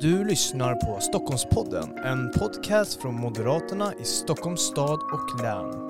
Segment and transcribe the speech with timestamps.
[0.00, 5.88] Du lyssnar på Stockholmspodden, en podcast från Moderaterna i Stockholms stad och län.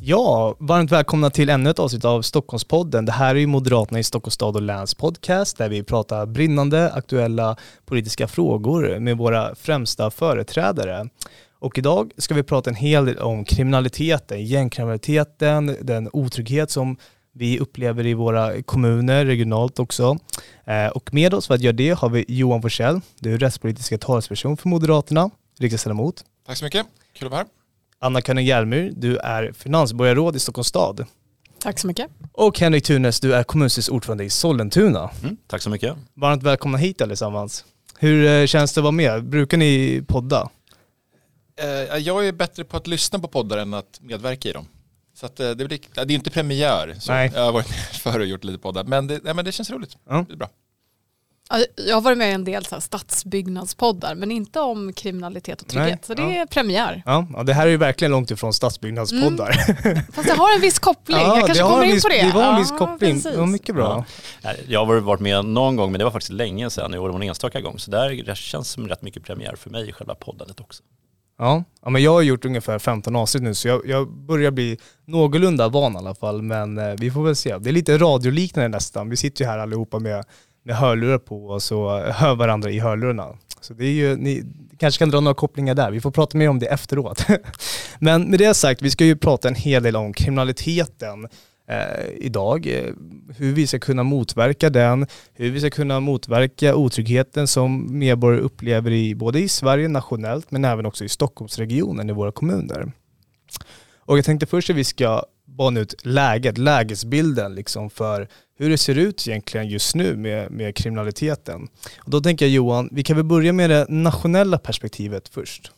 [0.00, 3.04] Ja, varmt välkomna till ännu ett avsnitt av Stockholmspodden.
[3.04, 6.92] Det här är ju Moderaterna i Stockholms stad och läns podcast där vi pratar brinnande
[6.92, 11.08] aktuella politiska frågor med våra främsta företrädare.
[11.62, 16.96] Och idag ska vi prata en hel del om kriminaliteten, gängkriminaliteten, den otrygghet som
[17.32, 20.18] vi upplever i våra kommuner, regionalt också.
[20.64, 23.98] Eh, och med oss för att göra det har vi Johan Forsell, du är rättspolitiska
[23.98, 26.24] talesperson för Moderaterna, riksdagsledamot.
[26.46, 27.48] Tack så mycket, kul att vara här.
[27.98, 31.06] Anna Könning Hjelmyr, du är finansborgarråd i Stockholms stad.
[31.58, 32.06] Tack så mycket.
[32.32, 35.10] Och Henrik Tunes, du är kommunstyrelsens ordförande i Sollentuna.
[35.22, 35.96] Mm, tack så mycket.
[36.14, 37.64] Varmt välkomna hit allesammans.
[37.98, 39.24] Hur eh, känns det att vara med?
[39.24, 40.50] Brukar ni podda?
[41.56, 44.66] Eh, jag är bättre på att lyssna på poddar än att medverka i dem.
[45.14, 46.96] Så att, eh, det, blir, det är inte premiär.
[47.00, 47.30] Så Nej.
[47.34, 47.66] Jag har varit
[48.02, 48.84] förr och gjort lite poddar.
[48.84, 49.96] Men det, nej, men det känns roligt.
[50.08, 50.24] Ja.
[50.28, 50.48] Det är bra.
[51.50, 55.62] Ja, Jag har varit med i en del så här stadsbyggnadspoddar men inte om kriminalitet
[55.62, 55.88] och trygghet.
[55.90, 56.42] Nej, Så det ja.
[56.42, 57.02] är premiär.
[57.06, 59.52] Ja, ja, det här är ju verkligen långt ifrån stadsbyggnadspoddar.
[60.12, 61.18] Fast det har en viss koppling.
[61.18, 62.22] Ja, jag kanske det har kommer en in viss, på det.
[62.22, 63.14] Det var en viss Ja, koppling.
[63.14, 63.32] precis.
[63.36, 64.04] Ja, mycket bra.
[64.42, 66.94] Nej, Jag har varit med någon gång men det var faktiskt länge sedan.
[66.94, 67.78] I år var det en enstaka gång.
[67.78, 70.82] Så där det känns som rätt mycket premiär för mig i själva poddandet också.
[71.38, 71.64] Ja.
[71.82, 75.68] ja, men jag har gjort ungefär 15 avsnitt nu så jag, jag börjar bli någorlunda
[75.68, 76.42] van i alla fall.
[76.42, 77.58] Men eh, vi får väl se.
[77.58, 79.08] Det är lite radioliknande nästan.
[79.08, 80.24] Vi sitter ju här allihopa med,
[80.64, 83.28] med hörlurar på oss och hör varandra i hörlurarna.
[83.60, 84.44] Så det är ju, ni
[84.78, 85.90] kanske kan dra några kopplingar där.
[85.90, 87.26] Vi får prata mer om det efteråt.
[87.98, 91.30] men med det sagt, vi ska ju prata en hel del om kriminaliteten eh,
[91.72, 92.66] Eh, idag.
[92.66, 92.94] Eh,
[93.36, 98.90] hur vi ska kunna motverka den, hur vi ska kunna motverka otryggheten som medborgare upplever
[98.90, 102.92] i, både i Sverige nationellt men även också i Stockholmsregionen i våra kommuner.
[103.98, 108.28] Och jag tänkte först att vi ska bana ut läget, lägesbilden liksom för
[108.58, 111.68] hur det ser ut egentligen just nu med, med kriminaliteten.
[111.98, 115.72] Och då tänker jag Johan, vi kan väl börja med det nationella perspektivet först.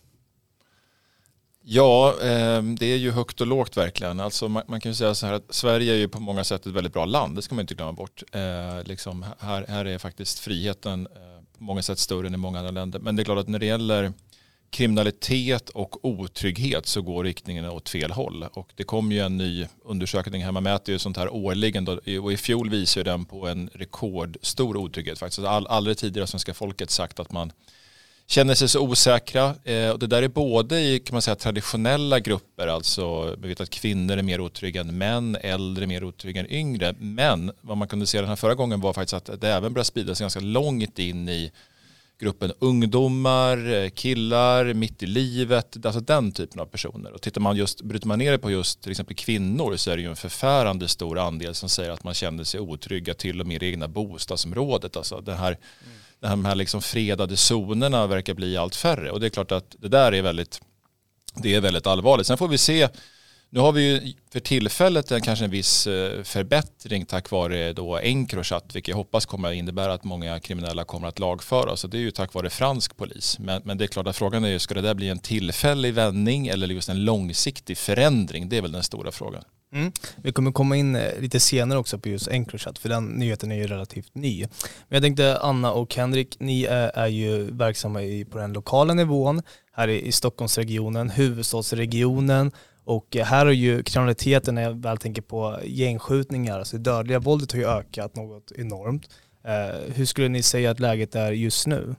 [1.67, 4.21] Ja, ehm, det är ju högt och lågt verkligen.
[4.21, 6.73] Alltså man, kan ju säga så här att Sverige är ju på många sätt ett
[6.73, 7.37] väldigt bra land.
[7.37, 8.23] Det ska man inte glömma bort.
[8.33, 12.59] Eh, liksom, här, här är faktiskt friheten eh, på många sätt större än i många
[12.59, 12.99] andra länder.
[12.99, 14.13] Men det är klart att när det gäller
[14.71, 18.47] kriminalitet och otrygghet så går riktningen åt fel håll.
[18.53, 21.93] Och det kom ju en ny undersökning här, man mäter ju sånt här årligen då,
[22.23, 25.47] och i fjol visar den på en rekordstor otrygghet faktiskt.
[25.47, 27.53] All, aldrig tidigare har svenska folket sagt att man
[28.27, 29.55] känner sig så osäkra.
[29.65, 33.61] Eh, och det där är både i kan man säga, traditionella grupper, alltså vi vet
[33.61, 36.95] att kvinnor är mer otrygga än män, äldre är mer otrygga än yngre.
[36.99, 39.84] Men vad man kunde se den här förra gången var faktiskt att det även började
[39.84, 41.53] sprida sig ganska långt in i
[42.19, 47.13] gruppen ungdomar, eh, killar, mitt i livet, alltså den typen av personer.
[47.13, 49.97] Och tittar man just, bryter man ner det på just till exempel kvinnor så är
[49.97, 53.47] det ju en förfärande stor andel som säger att man känner sig otrygga till och
[53.47, 54.97] med i det egna bostadsområdet.
[54.97, 55.97] Alltså den här, mm
[56.31, 59.89] de här liksom fredade zonerna verkar bli allt färre och det är klart att det
[59.89, 60.61] där är väldigt,
[61.35, 62.27] det är väldigt allvarligt.
[62.27, 62.89] Sen får vi se
[63.55, 67.99] nu har vi ju för tillfället en, kanske en viss eh, förbättring tack vare då
[67.99, 71.81] Encrochat, vilket jag hoppas kommer att innebära att många kriminella kommer att lagföras.
[71.81, 73.39] Så det är ju tack vare fransk polis.
[73.39, 75.95] Men, men det är klart att frågan är ju, ska det där bli en tillfällig
[75.95, 78.49] vändning eller just en långsiktig förändring?
[78.49, 79.45] Det är väl den stora frågan.
[79.75, 79.93] Mm.
[80.17, 83.57] Vi kommer komma in eh, lite senare också på just Encrochat för den nyheten är
[83.57, 84.41] ju relativt ny.
[84.41, 88.95] Men jag tänkte Anna och Henrik, ni är, är ju verksamma i, på den lokala
[88.95, 89.43] nivån
[89.73, 92.53] här i, i Stockholmsregionen, huvudstadsregionen
[92.84, 97.53] och här har ju kriminaliteten, när jag väl tänker på gängskjutningar, alltså det dödliga våldet
[97.53, 99.09] har ju ökat något enormt.
[99.45, 101.95] Eh, hur skulle ni säga att läget är just nu?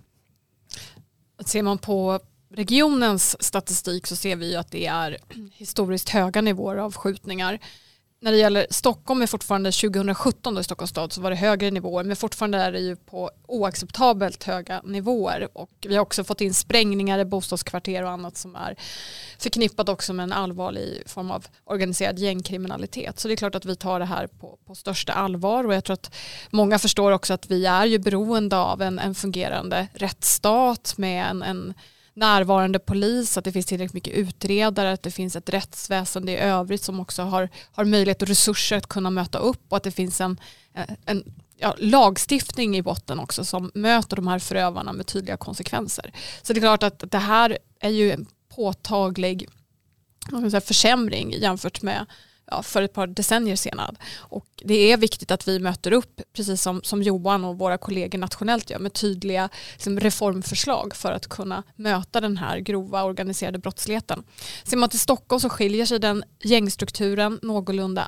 [1.45, 2.19] Ser man på
[2.55, 5.17] regionens statistik så ser vi ju att det är
[5.53, 7.59] historiskt höga nivåer av skjutningar.
[8.21, 11.71] När det gäller Stockholm är fortfarande 2017 då i Stockholms stad så var det högre
[11.71, 16.41] nivåer men fortfarande är det ju på oacceptabelt höga nivåer och vi har också fått
[16.41, 18.75] in sprängningar i bostadskvarter och annat som är
[19.39, 23.19] förknippat också med en allvarlig form av organiserad gängkriminalitet.
[23.19, 25.83] Så det är klart att vi tar det här på, på största allvar och jag
[25.83, 26.15] tror att
[26.49, 31.43] många förstår också att vi är ju beroende av en, en fungerande rättsstat med en,
[31.43, 31.73] en
[32.15, 36.83] närvarande polis, att det finns tillräckligt mycket utredare, att det finns ett rättsväsende i övrigt
[36.83, 40.21] som också har, har möjlighet och resurser att kunna möta upp och att det finns
[40.21, 40.39] en,
[40.73, 46.11] eh, en ja, lagstiftning i botten också som möter de här förövarna med tydliga konsekvenser.
[46.41, 48.25] Så det är klart att det här är ju en
[48.55, 49.47] påtaglig
[50.31, 52.05] säga, försämring jämfört med
[52.51, 53.95] ja, för ett par decennier senare.
[54.17, 58.19] Och det är viktigt att vi möter upp, precis som, som Johan och våra kollegor
[58.19, 64.23] nationellt gör, med tydliga liksom, reformförslag för att kunna möta den här grova organiserade brottsligheten.
[64.63, 68.07] Ser man till Stockholm så skiljer sig den gängstrukturen någorlunda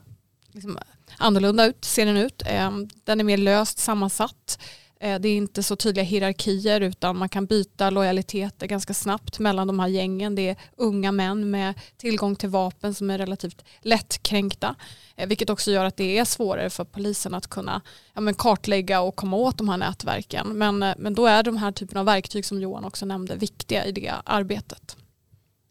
[0.51, 0.79] liksom,
[1.17, 2.41] annorlunda ut, ser den ut.
[2.45, 4.59] Ehm, den är mer löst sammansatt.
[4.99, 9.67] Eh, det är inte så tydliga hierarkier utan man kan byta lojaliteter ganska snabbt mellan
[9.67, 10.35] de här gängen.
[10.35, 14.75] Det är unga män med tillgång till vapen som är relativt lättkränkta.
[15.15, 17.81] Eh, vilket också gör att det är svårare för polisen att kunna
[18.13, 20.47] ja, men kartlägga och komma åt de här nätverken.
[20.47, 23.85] Men, eh, men då är de här typen av verktyg som Johan också nämnde viktiga
[23.85, 24.97] i det arbetet.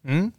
[0.04, 0.32] Mm.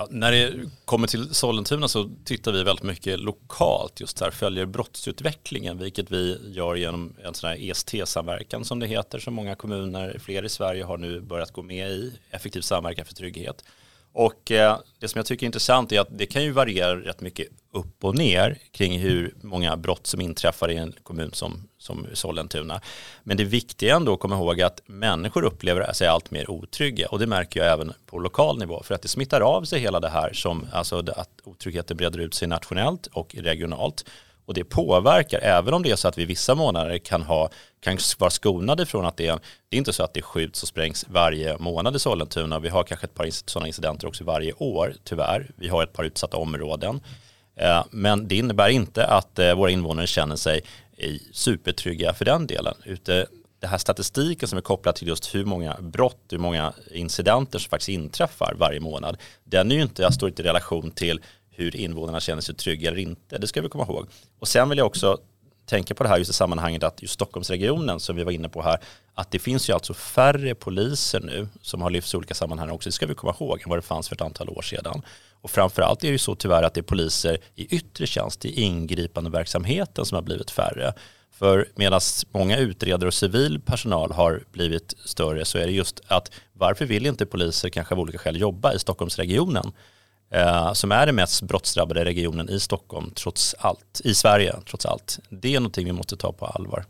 [0.00, 0.52] Ja, när det
[0.84, 6.38] kommer till Sollentuna så tittar vi väldigt mycket lokalt just här, följer brottsutvecklingen, vilket vi
[6.52, 10.84] gör genom en sån här EST-samverkan som det heter, som många kommuner, fler i Sverige
[10.84, 13.64] har nu börjat gå med i, effektiv samverkan för trygghet.
[14.18, 17.20] Och eh, det som jag tycker är intressant är att det kan ju variera rätt
[17.20, 22.06] mycket upp och ner kring hur många brott som inträffar i en kommun som, som
[22.12, 22.80] Sollentuna.
[23.22, 27.08] Men det viktiga är ändå att komma ihåg att människor upplever sig allt mer otrygga
[27.08, 30.00] och det märker jag även på lokal nivå för att det smittar av sig hela
[30.00, 34.04] det här som alltså att otryggheten breder ut sig nationellt och regionalt
[34.48, 37.50] och det påverkar, även om det är så att vi vissa månader kan, ha,
[37.80, 40.68] kan vara skonade från att det är, det är inte så att det skjuts och
[40.68, 42.58] sprängs varje månad i Sollentuna.
[42.58, 45.50] Vi har kanske ett par sådana incidenter också varje år, tyvärr.
[45.56, 47.00] Vi har ett par utsatta områden.
[47.56, 50.60] Eh, men det innebär inte att eh, våra invånare känner sig
[50.96, 52.74] eh, supertrygga för den delen.
[52.84, 53.26] Ute,
[53.62, 57.88] här statistiken som är kopplad till just hur många brott, hur många incidenter som faktiskt
[57.88, 61.20] inträffar varje månad, den är ju inte, jag står inte i relation till
[61.58, 63.38] hur invånarna känner sig trygga eller inte.
[63.38, 64.06] Det ska vi komma ihåg.
[64.38, 65.18] Och sen vill jag också
[65.66, 68.62] tänka på det här just i sammanhanget att just Stockholmsregionen som vi var inne på
[68.62, 68.78] här,
[69.14, 72.88] att det finns ju alltså färre poliser nu som har lyfts i olika sammanhang också,
[72.88, 75.02] det ska vi komma ihåg, än vad det fanns för ett antal år sedan.
[75.40, 78.60] Och framförallt är det ju så tyvärr att det är poliser i yttre tjänst, i
[78.60, 80.92] ingripande verksamheten som har blivit färre.
[81.32, 82.00] För medan
[82.32, 87.06] många utredare och civil personal har blivit större så är det just att varför vill
[87.06, 89.72] inte poliser kanske av olika skäl jobba i Stockholmsregionen?
[90.30, 95.18] Eh, som är den mest brottsdrabbade regionen i Stockholm trots allt, i Sverige trots allt.
[95.28, 96.84] Det är någonting vi måste ta på allvar.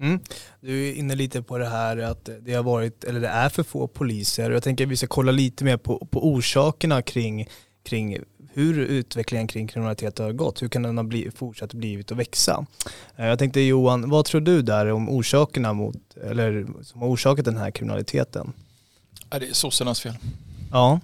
[0.00, 0.20] Mm.
[0.60, 3.62] Du är inne lite på det här att det har varit, eller det är för
[3.62, 4.50] få poliser.
[4.50, 7.48] Jag tänker att vi ska kolla lite mer på, på orsakerna kring,
[7.82, 8.18] kring
[8.52, 10.62] hur utvecklingen kring kriminalitet har gått.
[10.62, 12.66] Hur kan den ha bli, fortsatt blivit att växa?
[13.16, 17.44] Eh, jag tänkte Johan, vad tror du där om orsakerna mot, eller som har orsakat
[17.44, 18.52] den här kriminaliteten?
[19.30, 20.14] det är sossarnas fel.
[20.70, 21.00] Ja.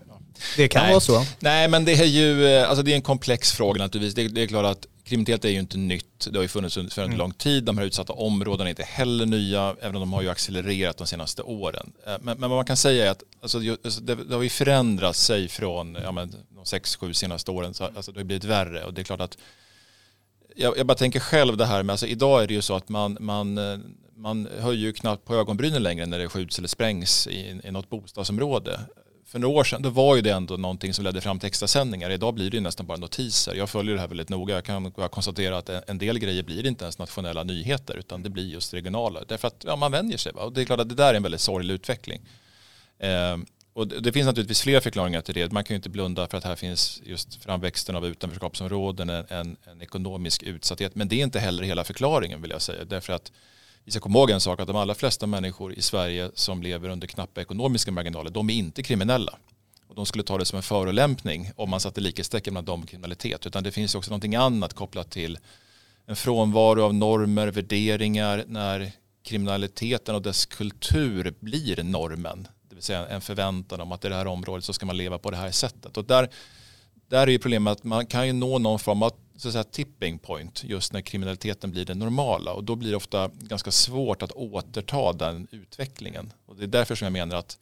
[0.57, 0.91] Det kan Nej.
[0.91, 1.25] vara så.
[1.39, 4.15] Nej, men det är ju eh, alltså det är en komplex fråga naturligtvis.
[4.15, 6.29] Det, det är klart att kriminalitet är ju inte nytt.
[6.31, 7.19] Det har ju funnits under för en mm.
[7.19, 7.65] lång tid.
[7.65, 11.07] De här utsatta områdena är inte heller nya, även om de har ju accelererat de
[11.07, 11.93] senaste åren.
[12.07, 14.49] Eh, men, men vad man kan säga är att alltså, alltså, det, det har ju
[14.49, 17.75] förändrat sig från ja, men, de sex, sju senaste åren.
[17.75, 19.39] Så, alltså, det har blivit värre och det är klart att
[20.57, 22.89] jag, jag bara tänker själv det här med, alltså, idag är det ju så att
[22.89, 23.79] man, man, eh,
[24.17, 27.91] man höjer ju knappt på ögonbrynen längre när det skjuts eller sprängs i, i något
[27.91, 28.81] bostadsområde
[29.37, 31.69] för några år sedan då var ju det ändå någonting som ledde fram till extra
[31.69, 32.11] sändningar.
[32.11, 33.55] Idag blir det ju nästan bara notiser.
[33.55, 34.55] Jag följer det här väldigt noga.
[34.55, 38.31] Jag kan bara konstatera att en del grejer blir inte ens nationella nyheter utan det
[38.31, 39.21] blir just regionala.
[39.29, 40.33] Därför att ja, man vänjer sig.
[40.33, 40.43] Va?
[40.43, 42.21] Och det är klart att det där är en väldigt sorglig utveckling.
[42.99, 43.37] Eh,
[43.73, 45.53] och det finns naturligtvis fler förklaringar till det.
[45.53, 49.57] Man kan ju inte blunda för att här finns just framväxten av utanförskapsområden, en, en,
[49.65, 50.95] en ekonomisk utsatthet.
[50.95, 52.85] Men det är inte heller hela förklaringen vill jag säga.
[52.85, 53.33] Därför att
[53.87, 56.89] vi ska komma ihåg en sak att de allra flesta människor i Sverige som lever
[56.89, 59.39] under knappa ekonomiska marginaler, de är inte kriminella.
[59.89, 62.89] Och de skulle ta det som en förolämpning om man satte likhetstecken mellan dem och
[62.89, 63.47] kriminalitet.
[63.47, 65.39] Utan det finns också någonting annat kopplat till
[66.07, 72.49] en frånvaro av normer, värderingar när kriminaliteten och dess kultur blir normen.
[72.69, 75.19] Det vill säga en förväntan om att i det här området så ska man leva
[75.19, 75.97] på det här sättet.
[75.97, 76.29] Och där,
[77.09, 79.65] där är ju problemet att man kan ju nå någon form av så att säga,
[79.65, 84.23] tipping point just när kriminaliteten blir det normala och då blir det ofta ganska svårt
[84.23, 86.33] att återta den utvecklingen.
[86.47, 87.59] Och det är därför som jag menar att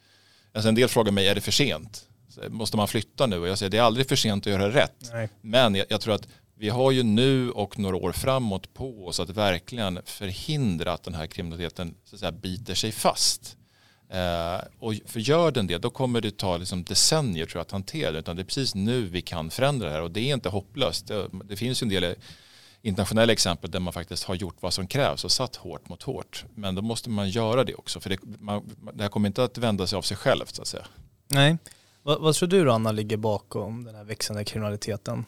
[0.52, 2.08] alltså en del frågar mig, är det för sent?
[2.48, 3.38] Måste man flytta nu?
[3.38, 5.10] Och jag säger, det är aldrig för sent att göra rätt.
[5.12, 5.28] Nej.
[5.40, 9.20] Men jag, jag, tror att vi har ju nu och några år framåt på oss
[9.20, 13.56] att verkligen förhindra att den här kriminaliteten så att säga, biter sig fast.
[14.08, 17.70] Eh, och för gör den det, då kommer det ta liksom decennier tror jag, att
[17.70, 18.18] hantera det.
[18.18, 21.06] Utan det är precis nu vi kan förändra det här och det är inte hopplöst.
[21.06, 22.14] Det, det finns ju en del
[22.82, 26.44] internationella exempel där man faktiskt har gjort vad som krävs och satt hårt mot hårt.
[26.54, 29.58] Men då måste man göra det också för det, man, det här kommer inte att
[29.58, 30.86] vända sig av sig självt så att säga.
[31.28, 31.56] Nej.
[32.02, 35.24] Vad, vad tror du Anna ligger bakom den här växande kriminaliteten?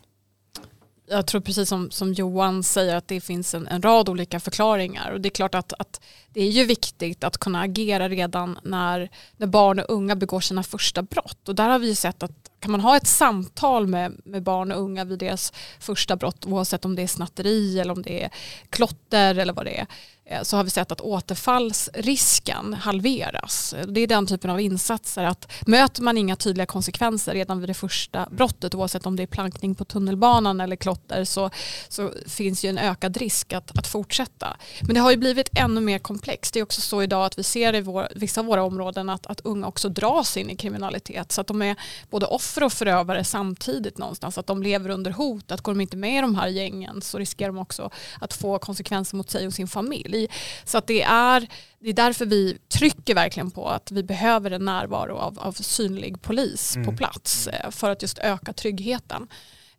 [1.06, 5.10] Jag tror precis som, som Johan säger att det finns en, en rad olika förklaringar.
[5.10, 9.10] Och det är klart att, att det är ju viktigt att kunna agera redan när,
[9.36, 11.48] när barn och unga begår sina första brott.
[11.48, 14.72] Och där har vi ju sett att kan man ha ett samtal med, med barn
[14.72, 18.30] och unga vid deras första brott oavsett om det är snatteri eller om det är
[18.70, 19.86] klotter eller vad det är
[20.28, 23.74] Eh, så har vi sett att återfallsrisken halveras.
[23.86, 27.74] Det är den typen av insatser att möter man inga tydliga konsekvenser redan vid det
[27.74, 31.50] första brottet oavsett om det är plankning på tunnelbanan eller klotter så,
[31.88, 34.56] så finns ju en ökad risk att, att fortsätta.
[34.82, 36.54] Men det har ju blivit ännu mer komplext.
[36.54, 39.26] Det är också så idag att vi ser i vår, vissa av våra områden att,
[39.26, 41.76] att unga också dras in i kriminalitet så att de är
[42.10, 44.38] både offer och förövare samtidigt någonstans.
[44.38, 47.18] Att de lever under hot, att går de inte med i de här gängen så
[47.18, 47.90] riskerar de också
[48.20, 50.28] att få konsekvenser mot sig och sin familj bli.
[50.64, 51.46] Så att det är,
[51.78, 56.22] det är därför vi trycker verkligen på att vi behöver en närvaro av, av synlig
[56.22, 56.86] polis mm.
[56.86, 59.28] på plats eh, för att just öka tryggheten.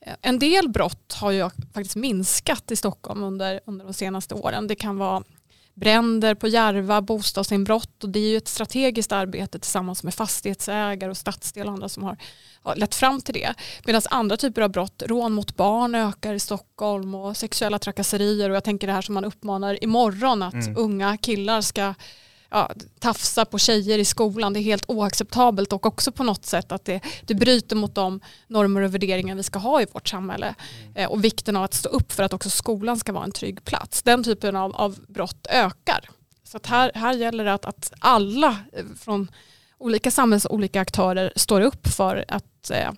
[0.02, 4.68] Eh, en del brott har ju faktiskt minskat i Stockholm under, under de senaste åren.
[4.68, 5.24] Det kan vara
[5.80, 11.18] bränder på Järva, bostadsinbrott och det är ju ett strategiskt arbete tillsammans med fastighetsägare och
[11.18, 12.18] stadsdel och andra som har,
[12.76, 13.54] lett fram till det.
[13.86, 18.56] Medan andra typer av brott, rån mot barn ökar i Stockholm och sexuella trakasserier och
[18.56, 20.78] jag tänker det här som man uppmanar imorgon att mm.
[20.78, 21.94] unga killar ska
[22.50, 24.54] ja, tafsa på tjejer i skolan.
[24.54, 28.20] Det är helt oacceptabelt och också på något sätt att det, det bryter mot de
[28.48, 30.56] normer och värderingar vi ska ha i vårt samhälle.
[30.82, 30.96] Mm.
[30.96, 33.66] Eh, och vikten av att stå upp för att också skolan ska vara en trygg
[33.66, 34.04] plats.
[34.04, 36.10] Den typen av, av brott ökar.
[36.44, 39.32] Så här, här gäller det att, att alla eh, från
[39.78, 42.92] olika samhälls och olika aktörer står upp för att eh,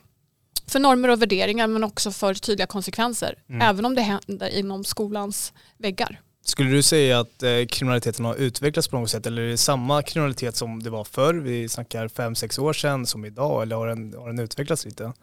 [0.68, 3.36] för normer och värderingar men också för tydliga konsekvenser.
[3.50, 3.62] Mm.
[3.62, 6.22] Även om det händer inom skolans väggar.
[6.50, 10.02] Skulle du säga att eh, kriminaliteten har utvecklats på något sätt eller är det samma
[10.02, 11.34] kriminalitet som det var förr?
[11.34, 15.14] Vi snackar fem sex år sedan som idag eller har den, har den utvecklats lite?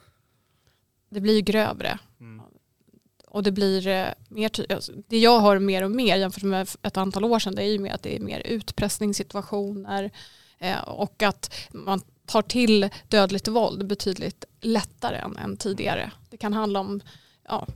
[1.10, 1.98] Det blir ju grövre.
[2.20, 2.42] Mm.
[3.26, 6.96] Och det blir eh, mer, alltså, det jag hör mer och mer jämfört med ett
[6.96, 10.10] antal år sedan det är ju mer att det är mer utpressningssituationer
[10.58, 16.10] eh, och att man tar till dödligt våld betydligt lättare än, än tidigare.
[16.30, 17.00] Det kan handla om
[17.48, 17.66] ja,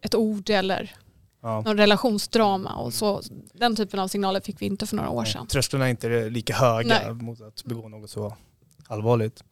[0.00, 0.96] ett ord eller
[1.44, 1.60] ja.
[1.60, 3.22] någon relationsdrama och så.
[3.52, 5.46] Den typen av signaler fick vi inte för några år sedan.
[5.46, 7.12] Trösklarna är inte lika höga Nej.
[7.12, 8.36] mot att begå något så
[8.88, 9.44] allvarligt.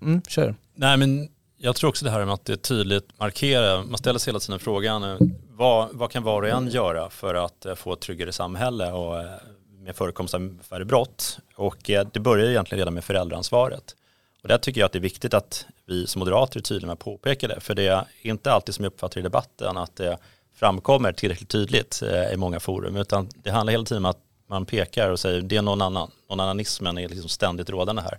[0.00, 0.54] Mm, kör.
[0.74, 4.30] Nej men jag tror också det här med att det tydligt markerar, man ställer sig
[4.30, 5.16] hela tiden frågan, eh,
[5.48, 9.20] vad, vad kan var och en göra för att eh, få ett tryggare samhälle och
[9.20, 9.30] eh,
[9.78, 11.38] med förekomst av färre brott?
[11.56, 11.76] Och
[12.12, 13.96] det börjar egentligen redan med föräldraansvaret.
[14.42, 16.92] Och där tycker jag att det är viktigt att vi som moderater är tydliga med
[16.92, 20.18] att påpeka det, för det är inte alltid som jag uppfattar i debatten att det
[20.60, 24.66] framkommer tillräckligt tydligt eh, i många forum, utan det handlar hela tiden om att man
[24.66, 28.18] pekar och säger det är någon annan, någon annanismen är liksom ständigt rådande här.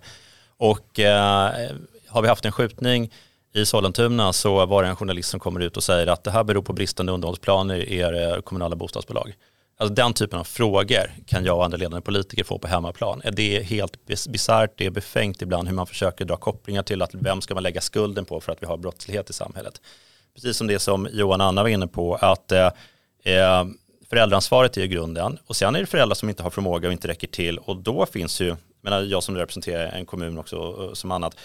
[0.56, 1.50] Och eh,
[2.08, 3.10] har vi haft en skjutning
[3.54, 6.44] i Sollentuna så var det en journalist som kommer ut och säger att det här
[6.44, 9.34] beror på bristande underhållsplaner i er eh, kommunala bostadsbolag.
[9.78, 13.22] Alltså den typen av frågor kan jag och andra ledande politiker få på hemmaplan.
[13.24, 17.02] Eh, det är helt bisarrt, det är befängt ibland hur man försöker dra kopplingar till
[17.02, 19.80] att vem ska man lägga skulden på för att vi har brottslighet i samhället
[20.34, 22.70] precis som det som Johan och Anna var inne på, att eh,
[23.24, 23.64] eh
[24.10, 27.26] föräldraansvaret är grunden och sen är det föräldrar som inte har förmåga och inte räcker
[27.26, 31.36] till och då finns ju, menar jag som representerar en kommun också som annat,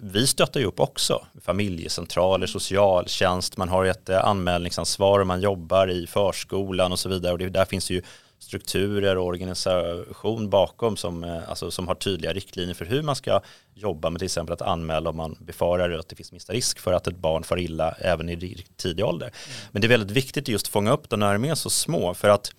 [0.00, 5.90] vi stöttar ju upp också familjecentraler, socialtjänst, man har ett eh, anmälningsansvar och man jobbar
[5.90, 8.02] i förskolan och så vidare och det, där finns ju
[8.42, 13.40] strukturer och organisation bakom som, eh, alltså, som har tydliga riktlinjer för hur man ska
[13.74, 16.92] jobba med till exempel att anmäla om man befarar att det finns minsta risk för
[16.92, 19.26] att ett barn far illa även i tidig ålder.
[19.26, 19.68] Mm.
[19.70, 22.14] Men det är väldigt viktigt just att fånga upp det när de är så små
[22.14, 22.52] för att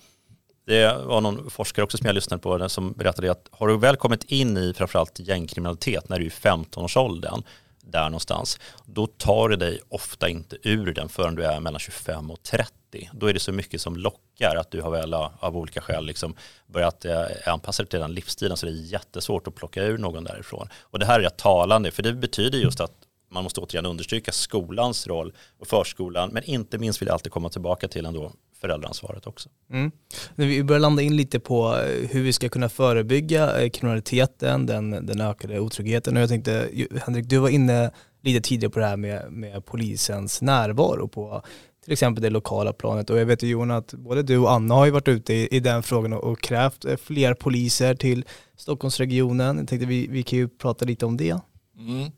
[0.66, 3.96] det var någon forskare också som jag lyssnade på som berättade att har du väl
[3.96, 7.42] kommit in i framförallt gängkriminalitet när du är 15-årsåldern
[7.86, 12.30] där någonstans, då tar det dig ofta inte ur den förrän du är mellan 25
[12.30, 13.10] och 30.
[13.12, 16.06] Då är det så mycket som lockar att du har väl eh, av olika skäl
[16.06, 16.34] liksom
[16.66, 20.24] börjat eh, anpassa dig till den livsstilen så det är jättesvårt att plocka ur någon
[20.24, 20.68] därifrån.
[20.80, 22.92] Och det här är rätt talande för det betyder just att
[23.30, 27.48] man måste återigen understryka skolans roll och förskolan men inte minst vill jag alltid komma
[27.48, 28.32] tillbaka till ändå
[28.64, 29.48] föräldraansvaret också.
[29.70, 29.90] Mm.
[30.34, 35.06] Vi börjar landa in lite på eh, hur vi ska kunna förebygga eh, kriminaliteten, den,
[35.06, 36.16] den ökade otryggheten.
[36.16, 36.68] Och jag tänkte,
[37.06, 37.90] Henrik, du var inne
[38.22, 41.42] lite tidigare på det här med, med polisens närvaro på
[41.84, 43.10] till exempel det lokala planet.
[43.10, 45.48] Och jag vet ju Johan att både du och Anna har ju varit ute i,
[45.50, 48.24] i den frågan och, och krävt eh, fler poliser till
[48.56, 49.58] Stockholmsregionen.
[49.58, 51.38] Jag tänkte vi, vi kan ju prata lite om det.
[51.78, 52.10] Mm.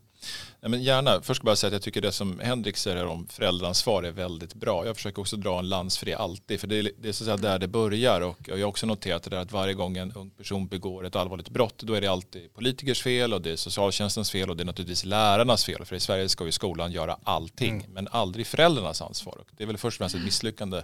[0.67, 1.21] Nej, men gärna.
[1.21, 4.11] Först ska jag bara säga att jag tycker det som Henrik säger om föräldraansvar är
[4.11, 4.85] väldigt bra.
[4.85, 6.59] Jag försöker också dra en lans för det alltid.
[6.59, 8.21] För det är, det är så att där det börjar.
[8.21, 11.15] Och jag har också noterat det där att varje gång en ung person begår ett
[11.15, 14.63] allvarligt brott då är det alltid politikers fel och det är socialtjänstens fel och det
[14.63, 15.85] är naturligtvis lärarnas fel.
[15.85, 17.91] För i Sverige ska ju skolan göra allting mm.
[17.93, 19.37] men aldrig föräldrarnas ansvar.
[19.39, 20.81] Och det är väl först och främst ett misslyckande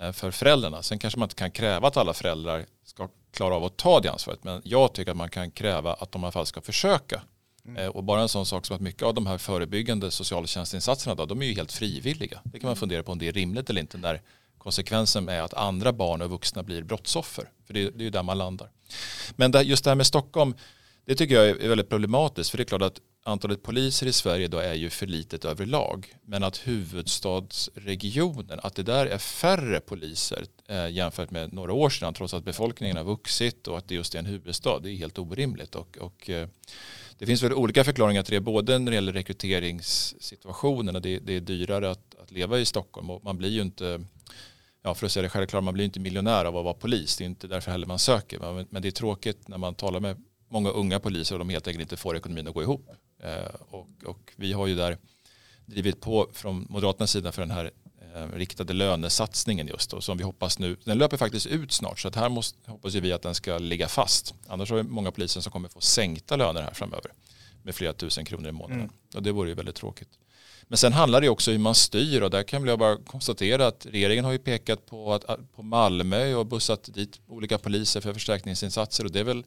[0.00, 0.82] eh, för föräldrarna.
[0.82, 4.12] Sen kanske man inte kan kräva att alla föräldrar ska klara av att ta det
[4.12, 4.44] ansvaret.
[4.44, 7.22] Men jag tycker att man kan kräva att de i alla fall ska försöka
[7.64, 7.76] Mm.
[7.76, 11.26] Eh, och bara en sån sak som att mycket av de här förebyggande socialtjänstinsatserna då,
[11.26, 12.40] de är ju helt frivilliga.
[12.44, 14.20] Det kan man fundera på om det är rimligt eller inte när
[14.58, 17.50] konsekvensen är att andra barn och vuxna blir brottsoffer.
[17.66, 18.70] För det, det är ju där man landar.
[19.36, 20.54] Men just det här med Stockholm,
[21.04, 22.50] det tycker jag är väldigt problematiskt.
[22.50, 26.14] För det är klart att antalet poliser i Sverige då är ju för litet överlag.
[26.24, 32.14] Men att huvudstadsregionen, att det där är färre poliser eh, jämfört med några år sedan
[32.14, 35.18] trots att befolkningen har vuxit och att det just är en huvudstad, det är helt
[35.18, 35.74] orimligt.
[35.74, 36.48] Och, och eh,
[37.20, 41.36] det finns väl olika förklaringar till det, både när det gäller rekryteringssituationen och det, det
[41.36, 44.04] är dyrare att, att, leva i Stockholm och man blir ju inte,
[44.82, 47.24] ja för att säga det självklart, man blir inte miljonär av att vara polis, det
[47.24, 50.70] är inte därför heller man söker, men det är tråkigt när man talar med många
[50.70, 52.90] unga poliser och de helt enkelt inte får ekonomin att gå ihop.
[53.22, 54.96] Eh, och, och vi har ju där
[55.66, 57.70] drivit på från Moderaternas sida för den här
[58.32, 62.16] riktade lönesatsningen just då, som vi hoppas nu, den löper faktiskt ut snart så att
[62.16, 64.34] här måste, hoppas vi att den ska ligga fast.
[64.48, 67.12] Annars har vi många poliser som kommer få sänkta löner här framöver
[67.62, 68.80] med flera tusen kronor i månaden.
[68.80, 68.92] Mm.
[69.14, 70.08] Och det vore ju väldigt tråkigt.
[70.62, 73.66] Men sen handlar det också om hur man styr och där kan jag bara konstatera
[73.66, 78.12] att regeringen har ju pekat på, att, på Malmö och bussat dit olika poliser för
[78.12, 79.44] förstärkningsinsatser och det är väl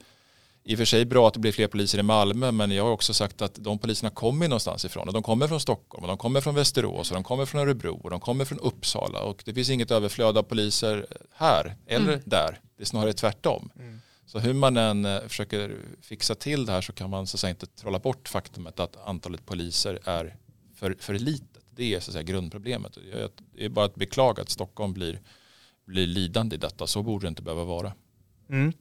[0.66, 2.92] i och för sig bra att det blir fler poliser i Malmö men jag har
[2.92, 6.18] också sagt att de poliserna kommer någonstans ifrån och de kommer från Stockholm och de
[6.18, 9.54] kommer från Västerås och de kommer från Örebro och de kommer från Uppsala och det
[9.54, 12.22] finns inget överflöd av poliser här eller mm.
[12.26, 12.60] där.
[12.78, 13.70] Det är snarare tvärtom.
[13.80, 14.02] Mm.
[14.26, 17.40] Så hur man än eh, försöker fixa till det här så kan man så att
[17.40, 20.36] säga inte trolla bort faktumet att antalet poliser är
[20.76, 21.64] för, för litet.
[21.76, 22.98] Det är så att säga grundproblemet.
[23.56, 25.22] Det är bara att beklaga att Stockholm blir,
[25.86, 26.88] blir lidande i detta.
[26.88, 27.94] Så borde det inte behöva vara.
[28.50, 28.74] Mm.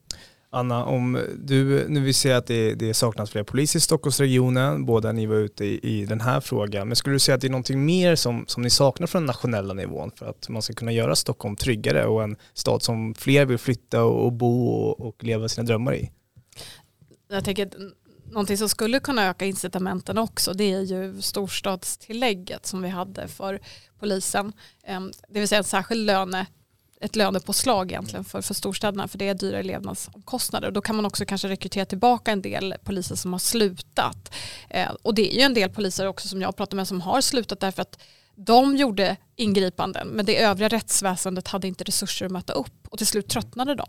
[0.55, 5.13] Anna, om du, nu vill säga att det, det saknas fler poliser i Stockholmsregionen, båda
[5.13, 7.51] ni var ute i, i, den här frågan, men skulle du säga att det är
[7.51, 10.93] någonting mer som, som ni saknar från den nationella nivån för att man ska kunna
[10.93, 15.25] göra Stockholm tryggare och en stad som fler vill flytta och, och bo och, och
[15.25, 16.11] leva sina drömmar i?
[17.31, 17.75] Jag tänker att
[18.31, 23.61] någonting som skulle kunna öka incitamenten också det är ju storstadstillägget som vi hade för
[23.99, 24.53] polisen.
[24.85, 26.47] Ehm, det vill säga en särskild löne
[27.03, 30.71] ett lönepåslag egentligen för, för storstäderna för det är dyrare levnadsomkostnader.
[30.71, 34.35] Då kan man också kanske rekrytera tillbaka en del poliser som har slutat.
[34.71, 37.21] Eh, och det är ju en del poliser också som jag pratar med som har
[37.21, 37.99] slutat därför att
[38.35, 43.07] de gjorde ingripanden men det övriga rättsväsendet hade inte resurser att möta upp och till
[43.07, 43.87] slut tröttnade de.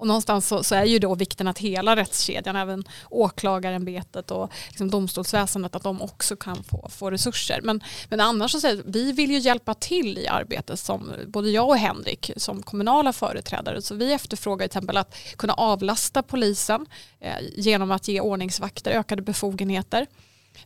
[0.00, 4.90] Och någonstans så, så, är ju då vikten att hela rättskedjan, även åklagarämbetet och liksom
[4.90, 7.60] domstolsväsendet, att de också kan få, få resurser.
[7.62, 11.68] Men, men annars så säger vi vill ju hjälpa till i arbetet som både jag
[11.68, 13.82] och Henrik som kommunala företrädare.
[13.82, 16.86] Så vi efterfrågar till exempel att kunna avlasta polisen
[17.20, 20.06] eh, genom att ge ordningsvakter ökade befogenheter.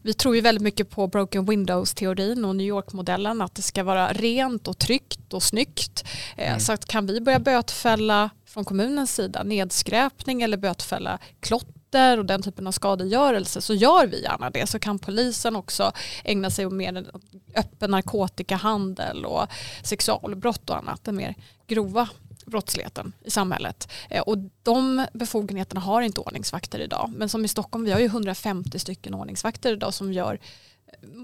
[0.02, 4.12] Vi tror ju väldigt mycket på broken windows-teorin och New York-modellen, att det ska vara
[4.12, 6.04] rent och tryggt och snyggt.
[6.36, 6.60] Eh, mm.
[6.60, 12.42] Så att kan vi börja bötfälla från kommunens sida nedskräpning eller bötfälla klotter och den
[12.42, 14.66] typen av skadegörelse så gör vi gärna det.
[14.66, 15.92] Så kan polisen också
[16.24, 17.06] ägna sig åt mer
[17.54, 19.46] öppen narkotikahandel och
[19.82, 21.34] sexualbrott och annat, den mer
[21.66, 22.08] grova
[22.46, 23.92] brottsligheten i samhället.
[24.10, 27.12] Eh, och de befogenheterna har inte ordningsvakter idag.
[27.16, 30.38] Men som i Stockholm, vi har ju 150 stycken ordningsvakter idag som gör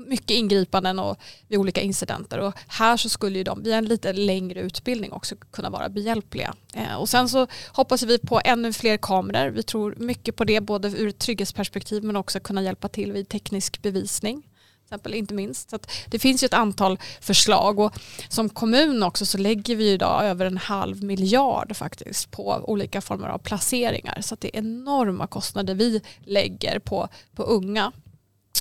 [0.07, 1.17] mycket ingripanden och
[1.49, 5.37] vid olika incidenter och här så skulle ju de via en lite längre utbildning också
[5.37, 6.55] kunna vara behjälpliga.
[6.75, 9.51] Eh, och sen så hoppas vi på ännu fler kameror.
[9.51, 13.29] Vi tror mycket på det både ur ett trygghetsperspektiv men också kunna hjälpa till vid
[13.29, 14.43] teknisk bevisning
[14.91, 15.71] exempel, inte minst.
[15.71, 17.93] Så det finns ju ett antal förslag och
[18.29, 23.29] som kommun också så lägger vi idag över en halv miljard faktiskt på olika former
[23.29, 24.21] av placeringar.
[24.21, 27.93] Så det är enorma kostnader vi lägger på, på unga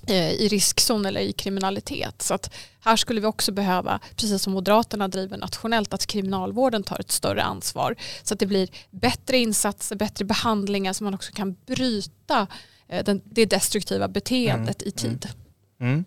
[0.07, 2.21] i riskzon eller i kriminalitet.
[2.21, 6.99] Så att här skulle vi också behöva, precis som Moderaterna driver nationellt, att kriminalvården tar
[6.99, 7.95] ett större ansvar.
[8.23, 12.47] Så att det blir bättre insatser, bättre behandlingar så man också kan bryta
[12.87, 14.89] eh, den, det destruktiva beteendet mm.
[14.89, 15.27] i tid.
[15.79, 15.93] Mm.
[15.93, 16.05] Mm.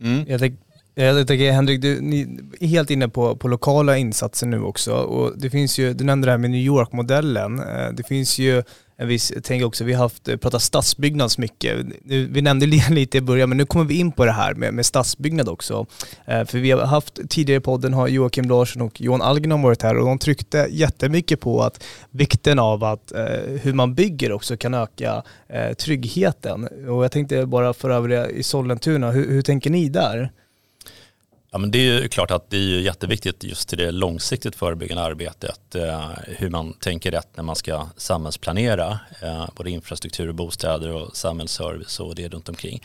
[0.00, 0.30] Mm.
[0.30, 0.60] Jag, tänk,
[0.94, 5.38] jag tänker Henrik, du ni är helt inne på, på lokala insatser nu också och
[5.38, 7.60] det finns ju, du nämnde det här med New York-modellen.
[7.60, 8.62] Eh, det finns ju
[8.98, 11.86] vi tänker också, vi har haft, eh, pratat stadsbyggnad mycket.
[12.04, 14.86] Vi nämnde lite i början, men nu kommer vi in på det här med, med
[14.86, 15.86] stadsbyggnad också.
[16.24, 19.82] Eh, för vi har haft, tidigare i podden har Joakim Larsson och Johan Algernon varit
[19.82, 23.24] här och de tryckte jättemycket på att vikten av att eh,
[23.62, 26.68] hur man bygger också kan öka eh, tryggheten.
[26.88, 30.30] Och jag tänkte bara föra över det i Sollentuna, hur, hur tänker ni där?
[31.50, 35.02] Ja, men det är ju klart att det är jätteviktigt just till det långsiktigt förebyggande
[35.02, 40.92] arbetet eh, hur man tänker rätt när man ska samhällsplanera eh, både infrastruktur och bostäder
[40.92, 42.82] och samhällsservice och det runt omkring.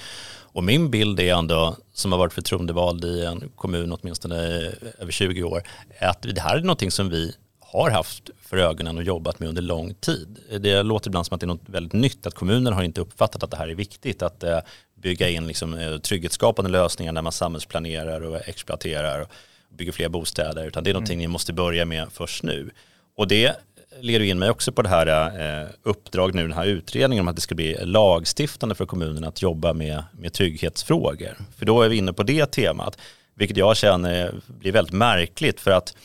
[0.53, 4.37] Och min bild är ändå, som har varit förtroendevald i en kommun åtminstone
[4.99, 5.63] över 20 år,
[5.99, 9.61] att det här är någonting som vi har haft för ögonen och jobbat med under
[9.61, 10.39] lång tid.
[10.59, 13.43] Det låter ibland som att det är något väldigt nytt, att kommunen har inte uppfattat
[13.43, 14.59] att det här är viktigt, att eh,
[15.01, 19.27] bygga in liksom, eh, trygghetsskapande lösningar när man samhällsplanerar och exploaterar och
[19.69, 21.23] bygger fler bostäder, utan det är någonting mm.
[21.23, 22.69] ni måste börja med först nu.
[23.17, 23.55] Och det
[23.99, 25.07] leder in mig också på det här
[25.61, 29.41] eh, uppdraget nu, den här utredningen om att det ska bli lagstiftande för kommunerna att
[29.41, 31.37] jobba med, med trygghetsfrågor.
[31.57, 32.97] För då är vi inne på det temat,
[33.35, 35.95] vilket jag känner blir väldigt märkligt för att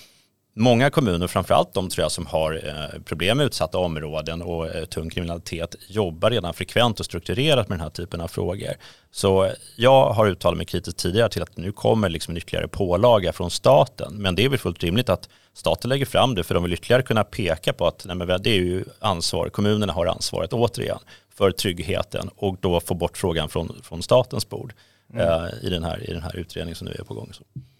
[0.58, 4.84] Många kommuner, framförallt de tror jag som har eh, problem med utsatta områden och eh,
[4.84, 8.72] tung kriminalitet, jobbar redan frekvent och strukturerat med den här typen av frågor.
[9.10, 13.32] Så jag har uttalat mig kritiskt tidigare till att nu kommer liksom en ytterligare pålaga
[13.32, 14.14] från staten.
[14.14, 17.02] Men det är väl fullt rimligt att staten lägger fram det för de vill ytterligare
[17.02, 20.98] kunna peka på att nej, men det är ju ansvar, kommunerna har ansvaret återigen
[21.34, 24.72] för tryggheten och då få bort frågan från, från statens bord
[25.12, 25.28] mm.
[25.28, 27.32] eh, i, den här, i den här utredningen som nu är på gång.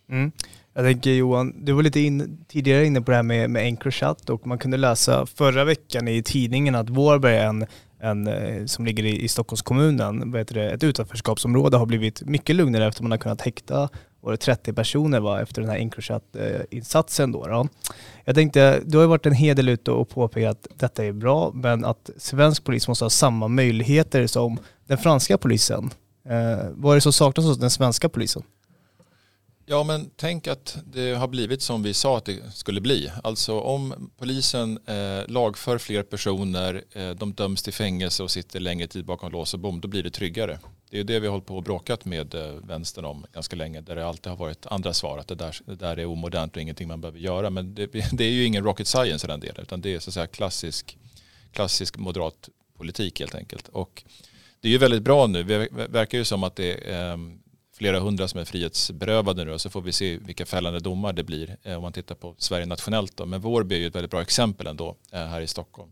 [0.09, 0.33] Mm.
[0.77, 4.31] Jag tänker Johan, du var lite in, tidigare inne på det här med, med Encrochat
[4.31, 7.67] och man kunde läsa förra veckan i tidningen att Vårberg, en,
[8.01, 12.87] en, eh, som ligger i, i Stockholmskommunen, vet det, ett utanförskapsområde, har blivit mycket lugnare
[12.87, 13.89] efter man har kunnat häkta
[14.21, 17.35] var det 30 personer va, efter den här Encrochat-insatsen.
[17.35, 17.69] Eh, då, då.
[18.25, 21.12] Jag tänkte, du har ju varit en hel del ute och påpekat att detta är
[21.12, 25.91] bra, men att svensk polis måste ha samma möjligheter som den franska polisen.
[26.29, 28.43] Eh, vad är det som saknas hos den svenska polisen?
[29.68, 33.12] Ja men tänk att det har blivit som vi sa att det skulle bli.
[33.24, 38.87] Alltså om polisen eh, lagför fler personer, eh, de döms till fängelse och sitter längre
[38.87, 40.59] tid bakom lås och bom, då blir det tryggare.
[40.90, 43.81] Det är det vi har hållit på och bråkat med eh, vänstern om ganska länge,
[43.81, 46.62] där det alltid har varit andra svar, att det där, det där är omodernt och
[46.62, 47.50] ingenting man behöver göra.
[47.50, 50.11] Men det, det är ju ingen rocket science i den delen, utan det är så
[50.11, 50.98] att säga klassisk,
[51.52, 53.68] klassisk moderat politik helt enkelt.
[53.68, 54.05] Och
[54.61, 57.16] det är ju väldigt bra nu, det verkar ju som att det eh,
[57.77, 61.25] flera hundra som är frihetsberövade nu och så får vi se vilka fällande domar det
[61.25, 63.17] blir eh, om man tittar på Sverige nationellt.
[63.17, 63.27] Då.
[63.27, 65.91] Men Vårby är ju ett väldigt bra exempel ändå eh, här i Stockholm.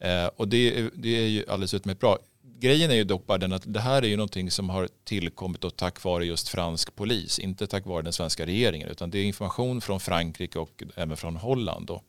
[0.00, 2.18] Eh, och det, det är ju alldeles utmärkt bra.
[2.42, 5.64] Grejen är ju dock bara den att det här är ju någonting som har tillkommit
[5.64, 9.24] och tack vare just fransk polis, inte tack vare den svenska regeringen, utan det är
[9.24, 11.86] information från Frankrike och även från Holland.
[11.86, 12.02] Då.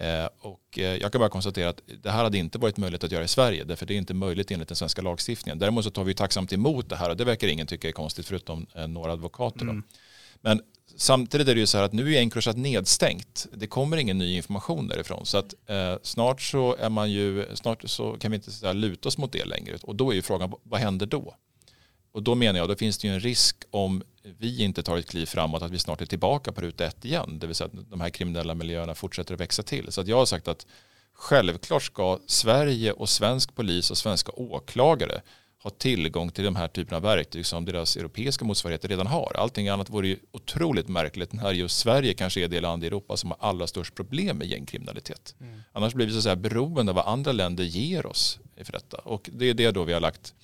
[0.00, 3.12] Eh, och eh, jag kan bara konstatera att det här hade inte varit möjligt att
[3.12, 5.58] göra i Sverige därför det är inte möjligt enligt den svenska lagstiftningen.
[5.58, 8.26] Däremot så tar vi tacksamt emot det här och det verkar ingen tycka är konstigt
[8.26, 9.60] förutom eh, några advokater.
[9.62, 9.82] Mm.
[10.40, 10.60] Men
[10.96, 13.46] samtidigt är det ju så här att nu är Encrochat nedstängt.
[13.52, 15.26] Det kommer ingen ny information därifrån.
[15.26, 19.08] Så att eh, snart så är man ju, snart så kan vi inte så luta
[19.08, 19.78] oss mot det längre.
[19.82, 21.34] Och då är ju frågan, vad händer då?
[22.12, 24.02] Och då menar jag, då finns det ju en risk om
[24.38, 27.38] vi inte tar ett kliv framåt att vi snart är tillbaka på ruta ett igen.
[27.38, 29.92] Det vill säga att de här kriminella miljöerna fortsätter att växa till.
[29.92, 30.66] Så att jag har sagt att
[31.12, 35.20] självklart ska Sverige och svensk polis och svenska åklagare
[35.62, 39.36] ha tillgång till de här typerna av verktyg som deras europeiska motsvarigheter redan har.
[39.36, 43.16] Allting annat vore ju otroligt märkligt när just Sverige kanske är det land i Europa
[43.16, 45.34] som har allra störst problem med gängkriminalitet.
[45.40, 45.62] Mm.
[45.72, 48.96] Annars blir vi så att säga beroende av vad andra länder ger oss för detta.
[48.96, 50.34] Och det är det då vi har lagt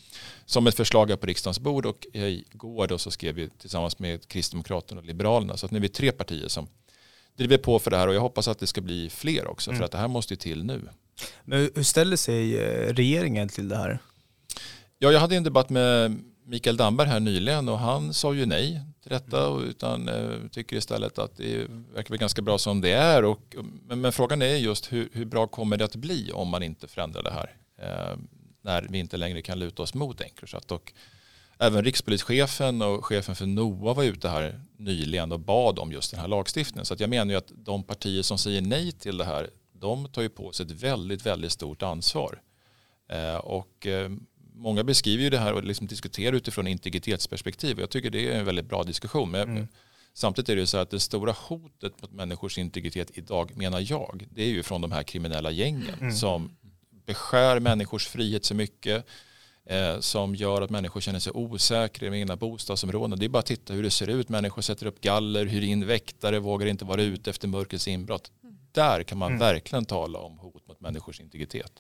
[0.45, 5.01] som ett förslag på riksdagens bord och igår då så skrev vi tillsammans med Kristdemokraterna
[5.01, 6.69] och Liberalerna så att nu är vi tre partier som
[7.37, 9.79] driver på för det här och jag hoppas att det ska bli fler också mm.
[9.79, 10.89] för att det här måste ju till nu.
[11.45, 13.99] Men hur ställer sig eh, regeringen till det här?
[14.99, 18.81] Ja, jag hade en debatt med Mikael Damberg här nyligen och han sa ju nej
[19.03, 22.91] till detta och utan uh, tycker istället att det verkar väl ganska bra som det
[22.91, 23.25] är.
[23.25, 26.63] Och, men, men frågan är just hur, hur, bra kommer det att bli om man
[26.63, 27.57] inte förändrar det här?
[27.83, 28.17] Uh,
[28.63, 30.73] när vi inte längre kan luta oss mot Encrochat.
[30.73, 30.93] Och
[31.59, 36.21] även rikspolischefen och chefen för NOA var ute här nyligen och bad om just den
[36.21, 36.87] här lagstiftningen.
[36.87, 40.23] Så jag menar ju att de partier som säger nej till det här, de tar
[40.23, 42.41] ju på sig ett väldigt, väldigt stort ansvar.
[43.13, 43.87] Uh, och
[44.55, 47.81] många beskriver ju det här och liksom diskuterar utifrån integritetsperspektiv.
[47.81, 49.31] Jag tycker det är en väldigt bra diskussion.
[49.31, 49.69] Men mm.
[50.17, 54.43] Samtidigt är det så att det stora hotet mot människors integritet idag, menar jag, det
[54.43, 56.13] är ju från de här kriminella gängen mm.
[56.13, 56.57] som
[57.07, 59.07] beskär människors frihet så mycket,
[59.67, 63.19] eh, som gör att människor känner sig osäkra i de egna bostadsområden.
[63.19, 64.29] Det är bara att titta hur det ser ut.
[64.29, 68.33] Människor sätter upp galler, hyr in väktare, vågar inte vara ute efter mörkrets inbrott.
[68.43, 68.57] Mm.
[68.73, 69.39] Där kan man mm.
[69.39, 71.73] verkligen tala om hot mot människors integritet.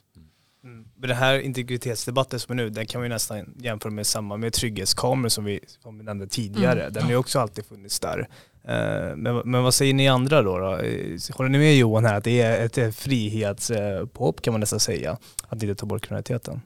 [0.64, 0.85] Mm.
[0.96, 4.53] Men den här integritetsdebatten som är nu, den kan vi nästan jämföra med samma med
[4.53, 6.81] trygghetskameror som vi, som vi nämnde tidigare.
[6.81, 6.92] Mm.
[6.92, 8.29] Den har ju också alltid funnits där.
[8.64, 10.77] Eh, men, men vad säger ni andra då, då?
[10.77, 15.18] Eh, håller ni med Johan här att det är ett frihetspåhopp kan man nästan säga,
[15.48, 16.61] att inte ta bort kriminaliteten?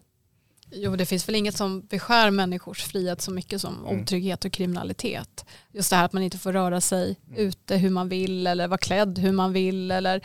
[0.70, 4.00] Jo, det finns väl inget som beskär människors frihet så mycket som mm.
[4.00, 5.44] otrygghet och kriminalitet.
[5.72, 7.38] Just det här att man inte får röra sig mm.
[7.40, 9.90] ute hur man vill eller vara klädd hur man vill.
[9.90, 10.20] Eller,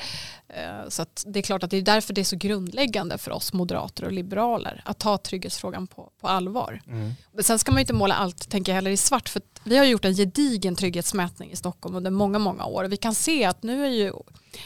[0.89, 4.05] så det är klart att det är därför det är så grundläggande för oss moderater
[4.05, 6.81] och liberaler att ta trygghetsfrågan på, på allvar.
[6.87, 7.13] Mm.
[7.33, 9.29] Men sen ska man inte måla allt, tänker jag heller, i svart.
[9.29, 12.83] För vi har gjort en gedigen trygghetsmätning i Stockholm under många, många år.
[12.83, 14.13] Vi kan se att nu är ju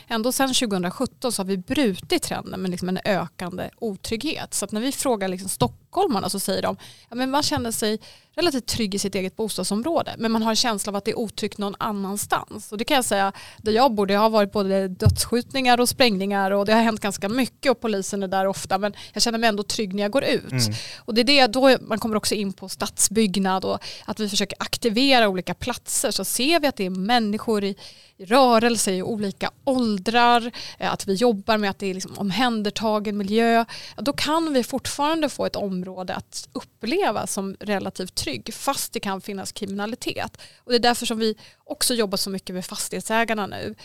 [0.08, 4.54] ändå sedan 2017 så har vi brutit trenden med liksom en ökande otrygghet.
[4.54, 6.78] Så när vi frågar liksom stockholmarna så säger de
[7.10, 8.00] att man känner sig
[8.36, 11.20] relativt trygg i sitt eget bostadsområde men man har en känsla av att det är
[11.20, 12.72] otryggt någon annanstans.
[12.72, 16.52] Och det kan jag säga, där jag bor det har varit både dödsskjutningar och sprängningar
[16.52, 19.50] och det har hänt ganska mycket och polisen är där ofta men jag känner mig
[19.50, 20.52] ändå trygg när jag går ut.
[20.52, 20.74] Mm.
[20.98, 24.58] Och det är det då man kommer också in på stadsbyggnad och att vi försöker
[24.60, 27.76] aktivera olika platser så ser vi att det är människor i
[28.20, 33.66] rörelse i olika åldrar, eh, att vi jobbar med att det är liksom omhändertagen miljö,
[33.96, 39.22] då kan vi fortfarande få ett område att uppleva som relativt trygg fast det kan
[39.22, 40.38] finnas kriminalitet.
[40.64, 43.76] Och det är därför som vi också jobbar så mycket med fastighetsägarna nu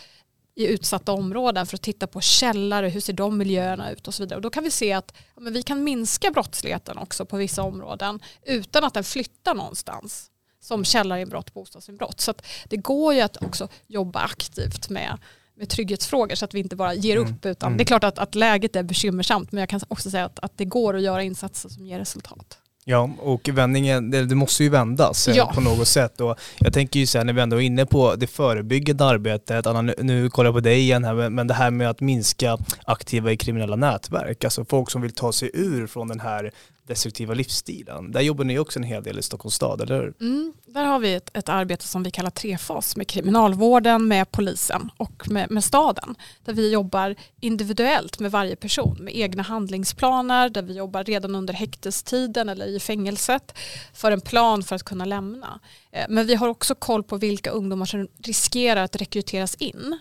[0.55, 4.23] i utsatta områden för att titta på källare, hur ser de miljöerna ut och så
[4.23, 4.35] vidare.
[4.35, 7.63] Och då kan vi se att ja, men vi kan minska brottsligheten också på vissa
[7.63, 12.21] områden utan att den flyttar någonstans som källarinbrott, bostadsinbrott.
[12.21, 12.33] Så
[12.69, 15.17] det går ju att också jobba aktivt med,
[15.55, 17.33] med trygghetsfrågor så att vi inte bara ger mm.
[17.33, 17.45] upp.
[17.45, 17.77] Utan mm.
[17.77, 20.57] Det är klart att, att läget är bekymmersamt men jag kan också säga att, att
[20.57, 22.57] det går att göra insatser som ger resultat.
[22.85, 25.51] Ja, och vändningen, det, det måste ju vändas eh, ja.
[25.55, 26.21] på något sätt.
[26.21, 29.93] Och jag tänker ju sen när vi ändå är inne på det förebyggande arbetet, Anna,
[29.97, 33.37] nu kollar jag på dig igen här, men det här med att minska aktiva i
[33.37, 36.51] kriminella nätverk, alltså folk som vill ta sig ur från den här
[36.87, 38.11] destruktiva livsstilen.
[38.11, 40.13] Där jobbar ni också en hel del i Stockholms stad, eller hur?
[40.21, 44.89] Mm, där har vi ett, ett, arbete som vi kallar trefas med kriminalvården, med polisen
[44.97, 46.15] och med, med, staden.
[46.45, 51.53] Där vi jobbar individuellt med varje person med egna handlingsplaner, där vi jobbar redan under
[51.53, 53.57] häktestiden eller i fängelset
[53.93, 55.59] för en plan för att kunna lämna.
[55.91, 59.99] Eh, men vi har också koll på vilka ungdomar som riskerar att rekryteras in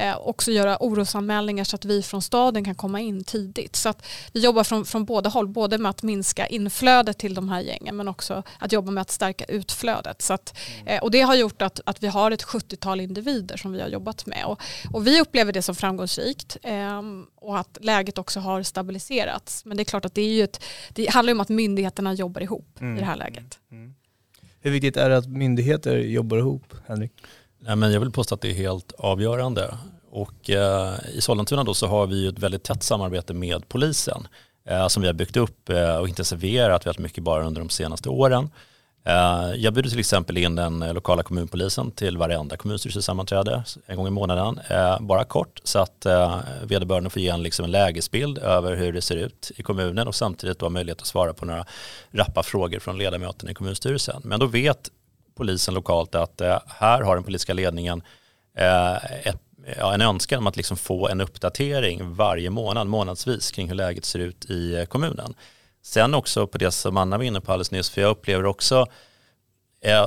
[0.00, 3.76] eh, också göra orosanmälningar så att vi från staden kan komma in tidigt.
[3.76, 7.48] Så att vi jobbar från, från båda håll, både med att minska inflödet till de
[7.48, 10.22] här gängen men också att jobba med att stärka utflödet.
[10.22, 13.72] Så att, eh, och det har gjort att, att vi har ett 70-tal individer som
[13.72, 14.44] vi har jobbat med.
[14.46, 17.02] Och, och vi upplever det som framgångsrikt eh,
[17.36, 19.64] och att läget också har stabiliserats.
[19.64, 22.40] Men det är klart att det, är ju ett, det handlar om att myndigheterna jobbar
[22.40, 22.96] ihop mm.
[22.96, 23.58] i det här läget.
[23.70, 23.94] Mm.
[24.62, 27.12] Hur viktigt är det att myndigheter jobbar ihop, Henrik?
[27.62, 29.74] Nej, men jag vill påstå att det är helt avgörande.
[30.10, 34.28] Och, eh, I Sollentuna då så har vi ett väldigt tätt samarbete med polisen
[34.68, 38.08] eh, som vi har byggt upp eh, och intensifierat väldigt mycket bara under de senaste
[38.08, 38.50] åren.
[39.04, 44.06] Eh, jag bjuder till exempel in den eh, lokala kommunpolisen till varenda kommunstyrelsesammanträde en gång
[44.06, 48.38] i månaden, eh, bara kort, så att eh, vederbörande får ge en, liksom en lägesbild
[48.38, 51.44] över hur det ser ut i kommunen och samtidigt då ha möjlighet att svara på
[51.44, 51.64] några
[52.10, 54.22] rappa frågor från ledamöterna i kommunstyrelsen.
[54.24, 54.90] Men då vet
[55.40, 58.02] polisen lokalt att eh, här har den politiska ledningen
[58.56, 59.40] eh, ett,
[59.78, 64.04] ja, en önskan om att liksom få en uppdatering varje månad, månadsvis kring hur läget
[64.04, 65.34] ser ut i eh, kommunen.
[65.82, 68.86] Sen också på det som Anna var inne på alldeles nyss, för jag upplever också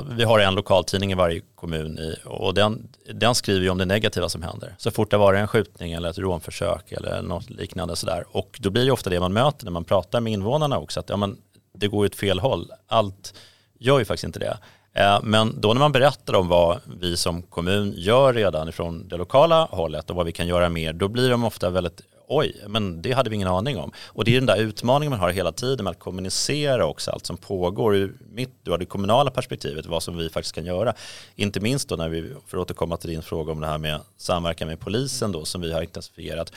[0.09, 3.85] vi har en lokaltidning i varje kommun i, och den, den skriver ju om det
[3.85, 4.75] negativa som händer.
[4.77, 8.25] Så fort det var en skjutning eller ett rånförsök eller något liknande sådär.
[8.31, 11.09] Och då blir det ofta det man möter när man pratar med invånarna också, att
[11.09, 11.37] ja, men,
[11.73, 12.71] det går ju åt fel håll.
[12.87, 13.33] Allt
[13.79, 14.57] gör ju faktiskt inte det.
[14.93, 19.17] Eh, men då när man berättar om vad vi som kommun gör redan från det
[19.17, 23.01] lokala hållet och vad vi kan göra mer, då blir de ofta väldigt oj, men
[23.01, 23.91] det hade vi ingen aning om.
[24.07, 27.25] Och det är den där utmaningen man har hela tiden med att kommunicera också allt
[27.25, 30.93] som pågår ur mitt, du har det kommunala perspektivet, vad som vi faktiskt kan göra.
[31.35, 33.99] Inte minst då när vi, för att återkomma till din fråga om det här med
[34.17, 36.53] samverkan med polisen då som vi har intensifierat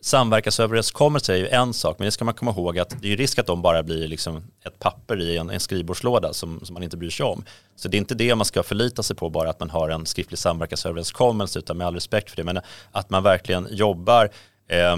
[0.00, 3.38] samverkansöverenskommelser är ju en sak, men det ska man komma ihåg att det är risk
[3.38, 6.96] att de bara blir liksom ett papper i en, en skrivbordslåda som, som, man inte
[6.96, 7.44] bryr sig om.
[7.76, 10.06] Så det är inte det man ska förlita sig på, bara att man har en
[10.06, 12.60] skriftlig samverkansöverenskommelse, utan med all respekt för det, men
[12.92, 14.30] att man verkligen jobbar
[14.68, 14.96] eh,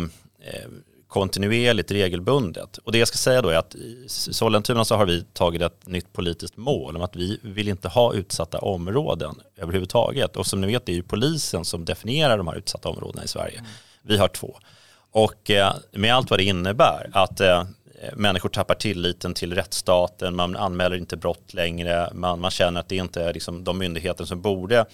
[1.08, 2.78] kontinuerligt, regelbundet.
[2.78, 5.86] Och det jag ska säga då är att i Sollentuna så har vi tagit ett
[5.86, 10.36] nytt politiskt mål om att vi vill inte ha utsatta områden överhuvudtaget.
[10.36, 13.28] Och som ni vet det är ju polisen som definierar de här utsatta områdena i
[13.28, 13.58] Sverige.
[13.58, 13.70] Mm.
[14.02, 14.58] Vi har två.
[15.10, 17.64] Och eh, med allt vad det innebär, att eh,
[18.16, 22.96] människor tappar tilliten till rättsstaten, man anmäler inte brott längre, man, man känner att det
[22.96, 24.84] inte är liksom de myndigheter som borde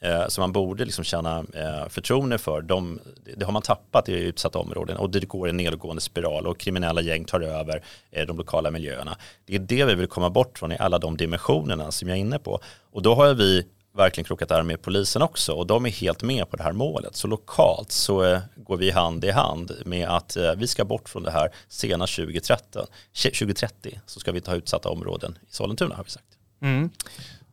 [0.00, 1.44] eh, som man borde liksom känna
[1.88, 3.00] förtroende för, de,
[3.36, 7.00] det har man tappat i utsatta områden och det går en nedgående spiral och kriminella
[7.00, 7.82] gäng tar över
[8.26, 9.16] de lokala miljöerna.
[9.44, 12.20] Det är det vi vill komma bort från i alla de dimensionerna som jag är
[12.20, 12.60] inne på.
[12.92, 13.66] Och då har vi
[14.00, 17.16] verkligen krokat arm med polisen också och de är helt med på det här målet.
[17.16, 21.08] Så lokalt så eh, går vi hand i hand med att eh, vi ska bort
[21.08, 22.86] från det här senast 2030.
[23.12, 26.26] 2030 så ska vi ta utsatta områden i Sollentuna har vi sagt.
[26.62, 26.90] Mm.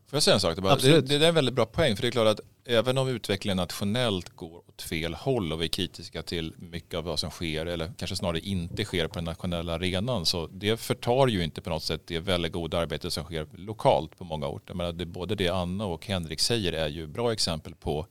[0.10, 0.56] Får jag säga en sak?
[0.56, 1.96] Det, bara, det, det, är en väldigt bra poäng.
[1.96, 5.66] För det är klart att även om utvecklingen nationellt går åt fel håll och vi
[5.66, 9.24] är kritiska till mycket av vad som sker eller kanske snarare inte sker på den
[9.24, 13.24] nationella arenan så det förtar ju inte på något sätt det väldigt goda arbete som
[13.24, 14.74] sker lokalt på många orter.
[14.74, 18.08] Men det, både det Anna och Henrik säger är ju bra exempel på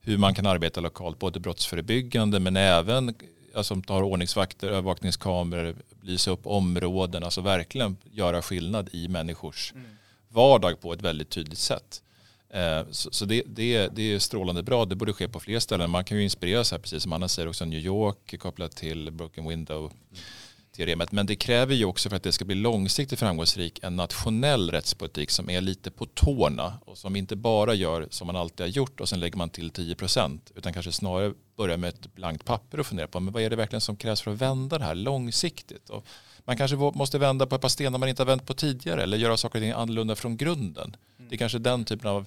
[0.00, 3.14] hur man kan arbeta lokalt, både brottsförebyggande men även
[3.54, 9.96] alltså, ta ordningsvakter, övervakningskameror, lysa upp områden, alltså verkligen göra skillnad i människors mm
[10.32, 12.02] vardag på ett väldigt tydligt sätt.
[12.50, 14.84] Eh, så det, det, det är strålande bra.
[14.84, 15.90] Det borde ske på fler ställen.
[15.90, 19.48] Man kan ju inspireras här, precis som Anna säger, också New York kopplat till Broken
[19.48, 19.92] Window
[20.72, 21.12] teoremet.
[21.12, 25.30] Men det kräver ju också för att det ska bli långsiktigt framgångsrik en nationell rättspolitik
[25.30, 29.00] som är lite på tårna och som inte bara gör som man alltid har gjort
[29.00, 30.52] och sen lägger man till 10 procent.
[30.54, 33.56] utan kanske snarare börjar med ett blankt papper och funderar på men vad är det
[33.56, 35.90] verkligen som krävs för att vända det här långsiktigt.
[35.90, 36.06] Och
[36.44, 39.16] man kanske måste vända på ett par stenar man inte har vänt på tidigare eller
[39.16, 40.96] göra saker och ting annorlunda från grunden.
[41.16, 42.26] Det är kanske den typen av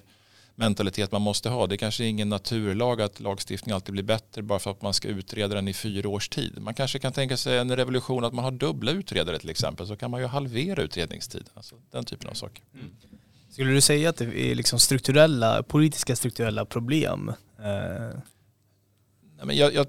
[0.54, 1.66] mentalitet man måste ha.
[1.66, 5.08] Det kanske är ingen naturlag att lagstiftning alltid blir bättre bara för att man ska
[5.08, 6.58] utreda den i fyra års tid.
[6.60, 9.96] Man kanske kan tänka sig en revolution att man har dubbla utredare till exempel så
[9.96, 11.48] kan man ju halvera utredningstiden.
[11.54, 12.62] Alltså den typen av saker.
[12.74, 12.90] Mm.
[13.50, 18.18] Skulle du säga att det är liksom strukturella, politiska strukturella problem eh,
[19.44, 19.86] men jag, jag,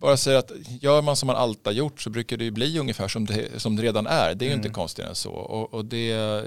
[0.00, 2.78] bara säger att gör man som man alltid har gjort så brukar det ju bli
[2.78, 4.34] ungefär som det, som det redan är.
[4.34, 4.64] Det är ju mm.
[4.64, 5.30] inte konstigare än så.
[5.30, 6.42] Och, och det, eh,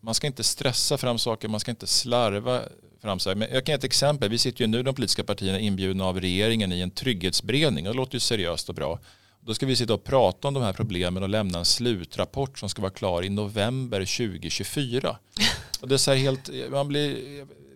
[0.00, 2.60] man ska inte stressa fram saker, man ska inte slarva
[3.02, 3.36] fram saker.
[3.36, 4.30] Men jag kan ge ett exempel.
[4.30, 7.84] Vi sitter ju nu de politiska partierna inbjudna av regeringen i en trygghetsberedning.
[7.84, 8.98] Det låter ju seriöst och bra.
[9.40, 12.68] Då ska vi sitta och prata om de här problemen och lämna en slutrapport som
[12.68, 15.16] ska vara klar i november 2024.
[15.80, 17.16] Och det är så helt, man blir,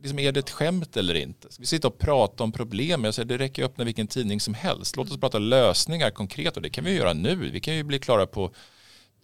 [0.06, 1.52] liksom, är det ett skämt eller inte?
[1.52, 3.04] Ska Vi sitta och prata om problem.
[3.04, 4.96] Jag säger, det räcker att öppna vilken tidning som helst.
[4.96, 7.34] Låt oss prata lösningar konkret och det kan vi göra nu.
[7.34, 8.50] Vi kan ju bli klara på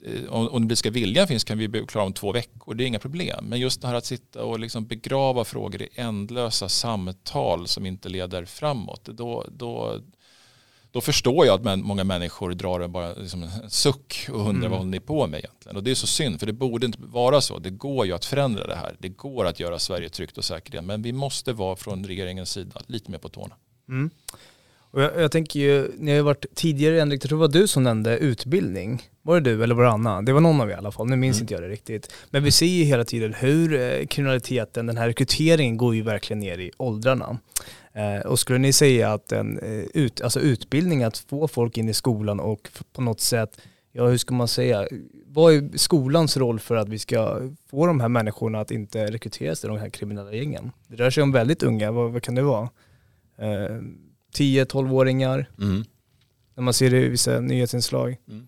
[0.05, 2.75] eh, om, om den politiska viljan finns kan vi bli klara om två veckor.
[2.75, 3.45] Det är inga problem.
[3.45, 8.09] Men just det här att sitta och liksom begrava frågor i ändlösa samtal som inte
[8.09, 9.05] leder framåt.
[9.05, 10.01] Då, då,
[10.93, 14.71] då förstår jag att många människor drar bara liksom en suck och undrar mm.
[14.71, 15.77] vad håller ni på med egentligen.
[15.77, 17.59] Och det är så synd för det borde inte vara så.
[17.59, 18.97] Det går ju att förändra det här.
[18.99, 20.87] Det går att göra Sverige tryggt och säkert igen.
[20.87, 23.55] Men vi måste vara från regeringens sida lite mer på tårna.
[23.89, 24.11] Mm.
[24.93, 27.61] Och jag, jag, tänker ju, ni har ju varit tidigare, Henrik, jag tror det var
[27.61, 29.03] du som nämnde utbildning.
[29.23, 30.23] Var det du eller var det Anna?
[30.23, 31.45] Det var någon av er i alla fall, nu minns mm.
[31.45, 32.13] inte jag det riktigt.
[32.31, 36.41] Men vi ser ju hela tiden hur eh, kriminaliteten, den här rekryteringen går ju verkligen
[36.41, 37.39] ner i åldrarna.
[37.93, 41.89] Eh, och skulle ni säga att en eh, ut, alltså utbildning, att få folk in
[41.89, 43.61] i skolan och på något sätt,
[43.93, 44.89] ja hur ska man säga,
[45.27, 49.61] vad är skolans roll för att vi ska få de här människorna att inte rekryteras
[49.61, 50.73] till de här kriminella gängen?
[50.87, 52.69] Det rör sig om väldigt unga, vad, vad kan det vara?
[53.39, 53.81] Eh,
[54.35, 55.85] 10-12-åringar, mm.
[56.55, 58.17] när man ser det i vissa nyhetsinslag.
[58.29, 58.47] Mm.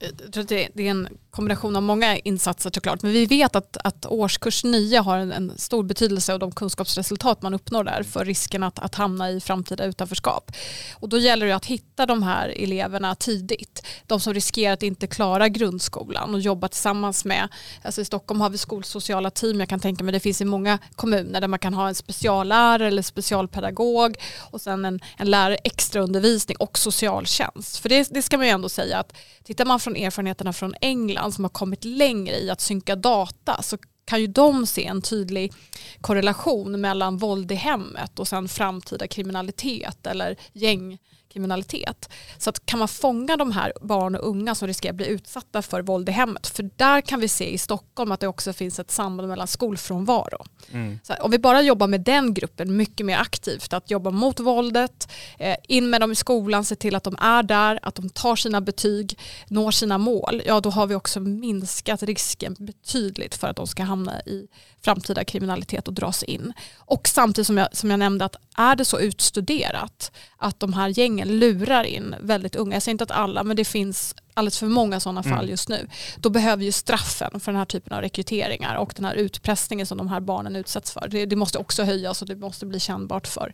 [0.00, 3.02] Jag tror att det är en kombination av många insatser såklart.
[3.02, 7.42] Men vi vet att, att årskurs 9 har en, en, stor betydelse och de kunskapsresultat
[7.42, 10.52] man uppnår där för risken att, att hamna i framtida utanförskap.
[10.94, 13.86] Och då gäller det att hitta de här eleverna tidigt.
[14.06, 17.48] De som riskerar att inte klara grundskolan och jobba tillsammans med,
[17.82, 20.78] alltså i Stockholm har vi skolsociala team, jag kan tänka mig det finns i många
[20.96, 24.16] kommuner där man kan ha en speciallärare eller specialpedagog
[24.50, 27.78] och sen en, en lärare extraundervisning och socialtjänst.
[27.78, 31.17] För det, det ska man ju ändå säga att tittar man från erfarenheterna från England
[31.20, 35.02] land som har kommit längre i att synka data så kan ju de se en
[35.02, 35.52] tydlig
[36.00, 42.08] korrelation mellan våld i hemmet och sen framtida kriminalitet eller gäng kriminalitet.
[42.38, 45.62] Så att kan man fånga de här barn och unga som riskerar att bli utsatta
[45.62, 48.78] för våld i hemmet, för där kan vi se i Stockholm att det också finns
[48.78, 50.44] ett samband mellan skolfrånvaro.
[50.72, 50.98] Mm.
[51.02, 55.08] Så om vi bara jobbar med den gruppen mycket mer aktivt, att jobba mot våldet,
[55.38, 58.36] eh, in med dem i skolan, se till att de är där, att de tar
[58.36, 63.56] sina betyg, når sina mål, ja då har vi också minskat risken betydligt för att
[63.56, 64.48] de ska hamna i
[64.80, 66.52] framtida kriminalitet och dras in.
[66.76, 70.88] Och samtidigt som jag, som jag nämnde att är det så utstuderat att de här
[70.88, 74.66] gängen lurar in väldigt unga, jag säger inte att alla men det finns alldeles för
[74.66, 75.48] många sådana fall mm.
[75.48, 79.14] just nu, då behöver ju straffen för den här typen av rekryteringar och den här
[79.14, 82.66] utpressningen som de här barnen utsätts för, det, det måste också höjas och det måste
[82.66, 83.52] bli kännbart för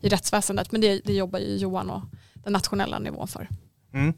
[0.00, 0.72] i rättsväsendet.
[0.72, 2.02] Men det, det jobbar ju Johan och
[2.34, 3.48] den nationella nivån för.
[3.94, 4.14] Mm.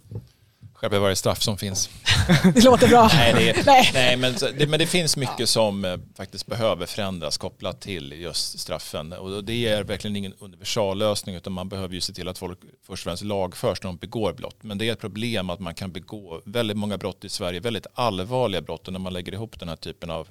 [0.80, 1.90] Skärper varje straff som finns.
[2.54, 3.10] Det låter bra.
[3.12, 4.16] nej, det, nej.
[4.16, 9.12] men, det, men det finns mycket som eh, faktiskt behöver förändras kopplat till just straffen.
[9.12, 13.06] Och det är verkligen ingen universallösning utan man behöver ju se till att folk först
[13.06, 14.56] och främst lagförs när de begår brott.
[14.60, 17.86] Men det är ett problem att man kan begå väldigt många brott i Sverige, väldigt
[17.94, 18.86] allvarliga brott.
[18.86, 20.28] Och när man lägger ihop den här typen av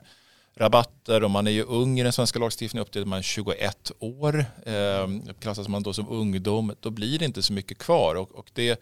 [0.56, 3.92] rabatter och man är ju ung i den svenska lagstiftningen upp till man är 21
[4.00, 4.46] år.
[4.66, 8.16] Eh, klassas man då som ungdom då blir det inte så mycket kvar.
[8.16, 8.82] Och, och det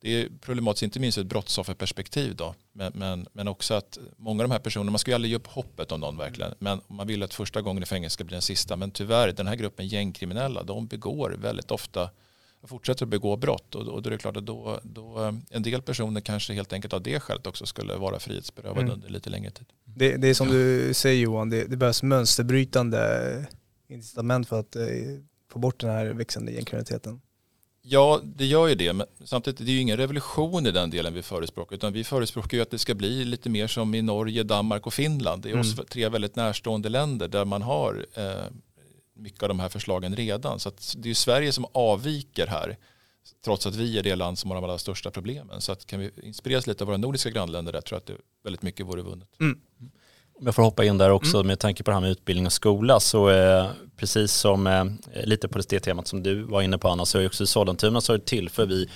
[0.00, 2.54] det är problematiskt, inte minst ur ett brottsofferperspektiv då.
[2.72, 5.36] Men, men, men också att många av de här personerna, man ska ju aldrig ge
[5.36, 6.54] upp hoppet om någon verkligen.
[6.58, 8.76] Men man vill att första gången i fängelse ska bli den sista.
[8.76, 12.10] Men tyvärr, den här gruppen gängkriminella, de begår väldigt ofta,
[12.62, 13.74] fortsätter att begå brott.
[13.74, 16.92] Och, och då är det klart att då, då, en del personer kanske helt enkelt
[16.92, 18.92] av det skälet också skulle vara frihetsberövade mm.
[18.92, 19.66] under lite längre tid.
[19.84, 20.52] Det, det är som ja.
[20.52, 23.46] du säger Johan, det, det behövs mönsterbrytande
[23.88, 24.84] incitament för att eh,
[25.52, 27.20] få bort den här växande gängkriminaliteten.
[27.90, 28.92] Ja, det gör ju det.
[28.92, 31.76] Men samtidigt det är det ju ingen revolution i den delen vi förespråkar.
[31.76, 34.94] Utan vi förespråkar ju att det ska bli lite mer som i Norge, Danmark och
[34.94, 35.42] Finland.
[35.42, 35.60] Det är mm.
[35.60, 38.44] oss tre väldigt närstående länder där man har eh,
[39.14, 40.60] mycket av de här förslagen redan.
[40.60, 42.76] Så det är ju Sverige som avviker här.
[43.44, 45.60] Trots att vi är det land som har de allra största problemen.
[45.60, 48.16] Så att kan vi inspireras lite av våra nordiska grannländer där tror jag att det
[48.44, 49.28] väldigt mycket vore vunnet.
[49.40, 49.60] Mm.
[50.40, 51.46] Om jag får hoppa in där också mm.
[51.46, 53.66] med tanke på det här med utbildning och skola så eh,
[53.96, 54.84] precis som eh,
[55.24, 58.00] lite på det temat som du var inne på Anna så är också i Sollentuna
[58.00, 58.88] så tillför vi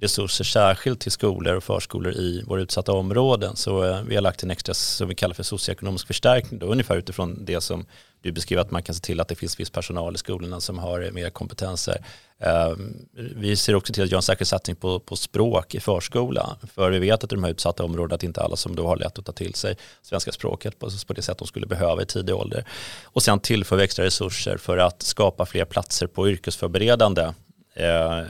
[0.00, 3.56] resurser särskilt till skolor och förskolor i våra utsatta områden.
[3.56, 6.96] Så eh, vi har lagt en extra som vi kallar för socioekonomisk förstärkning då, ungefär
[6.96, 7.86] utifrån det som
[8.22, 10.78] du beskriver att man kan se till att det finns viss personal i skolorna som
[10.78, 12.04] har mer kompetenser.
[12.40, 16.56] Ehm, vi ser också till att göra en särskild satsning på, på språk i förskola.
[16.74, 18.96] För vi vet att i de här utsatta områdena att inte alla som då har
[18.96, 22.06] lätt att ta till sig svenska språket på, på det sätt de skulle behöva i
[22.06, 22.64] tidig ålder.
[23.04, 27.32] Och sen tillför vi extra resurser för att skapa fler platser på yrkesförberedande
[27.74, 28.22] eh,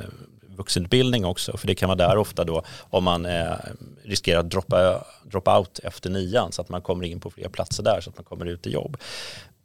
[0.59, 1.57] vuxenutbildning också.
[1.57, 3.53] För det kan vara där ofta då om man eh,
[4.05, 7.82] riskerar att droppa, droppa out efter nian så att man kommer in på fler platser
[7.82, 8.97] där så att man kommer ut i jobb.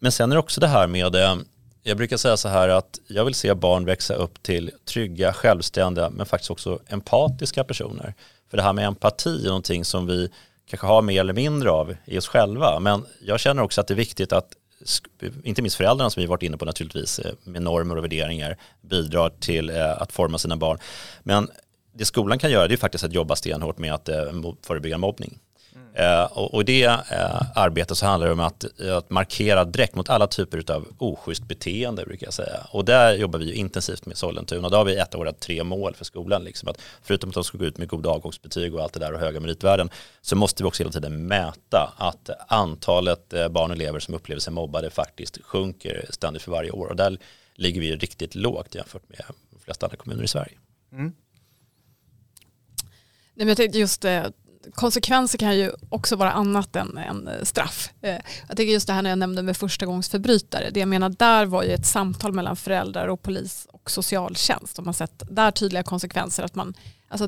[0.04, 1.36] Men sen är det också det här med eh,
[1.84, 6.10] jag brukar säga så här att jag vill se barn växa upp till trygga, självständiga
[6.10, 8.14] men faktiskt också empatiska personer.
[8.50, 10.30] För det här med empati är någonting som vi
[10.66, 12.80] kanske har mer eller mindre av i oss själva.
[12.80, 14.48] Men jag känner också att det är viktigt att
[15.44, 19.30] inte minst föräldrarna som vi varit inne på naturligtvis eh, med normer och värderingar bidrar
[19.30, 20.78] till eh, att forma sina barn.
[21.24, 21.50] Men
[21.94, 24.10] det skolan kan göra det är faktiskt att jobba stenhårt med att
[24.66, 25.40] förebygga mobbning.
[25.96, 30.10] Eh, och, och det eh, arbetet så handlar det om att, att markera direkt mot
[30.10, 32.68] alla typer av oschysst beteende brukar jag säga.
[32.72, 34.70] Och där jobbar vi intensivt med Sollentuna.
[34.70, 36.44] Då har vi ett av våra tre mål för skolan.
[36.44, 39.14] Liksom att förutom att de ska gå ut med goda avgångsbetyg och allt det där
[39.14, 39.90] och höga meritvärden
[40.22, 44.40] så måste vi också hela tiden mäta att antalet eh, barn och elever som upplever
[44.40, 46.88] sig mobbade faktiskt sjunker ständigt för varje år.
[46.88, 47.18] Och där
[47.56, 50.58] ligger vi riktigt lågt jämfört med de flesta andra kommuner i Sverige.
[50.92, 51.14] Mm.
[53.36, 54.24] Nej, men jag tänkte just eh,
[54.74, 57.90] konsekvenser kan ju också vara annat än, än eh, straff.
[58.02, 61.46] Eh, jag tycker just det här när jag nämnde med förstagångsförbrytare, det jag menar där
[61.46, 64.76] var ju ett samtal mellan föräldrar och polis och socialtjänst.
[64.76, 66.74] De har sett där tydliga konsekvenser att man,
[67.08, 67.28] alltså,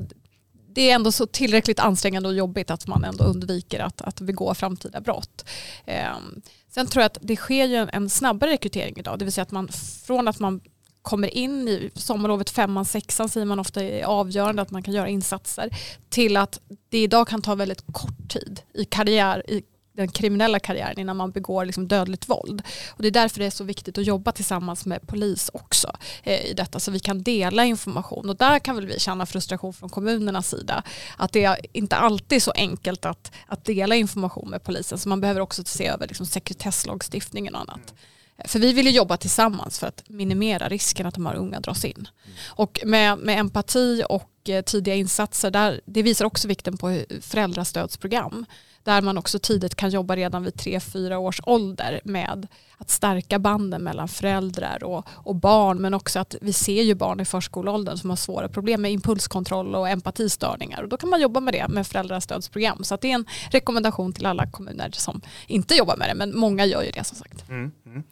[0.76, 4.54] det är ändå så tillräckligt ansträngande och jobbigt att man ändå undviker att, att begå
[4.54, 5.46] framtida brott.
[5.86, 9.44] Ehm, sen tror jag att det sker ju en snabbare rekrytering idag, det vill säga
[9.44, 9.70] att man
[10.06, 10.62] från att man
[11.06, 15.10] kommer in i sommarlovet femman, sexan säger man ofta är avgörande att man kan göra
[15.10, 15.70] insatser
[16.10, 19.64] till att det idag kan ta väldigt kort tid i karriär, i
[19.96, 22.62] den kriminella karriären innan man begår liksom dödligt våld.
[22.90, 25.92] Och det är därför det är så viktigt att jobba tillsammans med polis också
[26.24, 29.74] eh, i detta så vi kan dela information och där kan väl vi känna frustration
[29.74, 30.84] från kommunernas sida
[31.18, 35.10] att det är inte alltid är så enkelt att, att dela information med polisen så
[35.10, 37.76] man behöver också se över liksom sekretesslagstiftningen och annat.
[37.76, 38.15] Mm.
[38.46, 41.86] För vi vill ju jobba tillsammans för att minimera risken att de här unga dras
[41.86, 42.08] in.
[42.46, 48.46] Och med, med empati och eh, tidiga insatser, där, det visar också vikten på föräldrastödsprogram.
[48.84, 53.84] Där man också tidigt kan jobba redan vid 3-4 års ålder med att stärka banden
[53.84, 55.82] mellan föräldrar och, och, barn.
[55.82, 59.76] Men också att vi ser ju barn i förskoleåldern som har svåra problem med impulskontroll
[59.76, 60.84] och empatistörningar.
[60.84, 62.84] Och då kan man jobba med det med föräldrastödsprogram.
[62.84, 66.16] Så det är en rekommendation till alla kommuner som inte jobbar med det.
[66.16, 67.50] Men många gör ju det som sagt.
[67.50, 68.04] Mm, mm.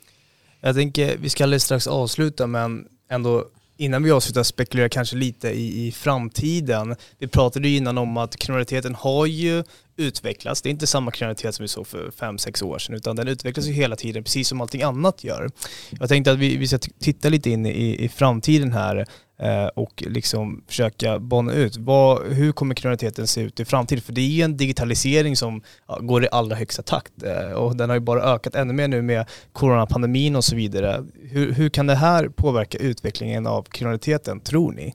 [0.66, 3.46] Jag tänker, vi ska alldeles strax avsluta men ändå
[3.78, 6.96] innan vi avslutar spekulera kanske lite i, i framtiden.
[7.20, 9.64] Vi pratade ju innan om att kriminaliteten har ju
[9.98, 10.62] utvecklats.
[10.62, 13.28] Det är inte samma kriminalitet som vi såg för fem sex år sedan utan den
[13.28, 15.52] utvecklas ju hela tiden precis som allting annat gör.
[16.00, 19.06] Jag tänkte att vi, vi ska titta lite in i, i framtiden här
[19.44, 24.02] Eh, och liksom försöka bana ut vad, hur kommer kriminaliteten se ut i framtiden?
[24.02, 25.62] För det är ju en digitalisering som
[26.00, 29.02] går i allra högsta takt eh, och den har ju bara ökat ännu mer nu
[29.02, 31.06] med coronapandemin och så vidare.
[31.22, 34.94] Hur, hur kan det här påverka utvecklingen av kriminaliteten tror ni?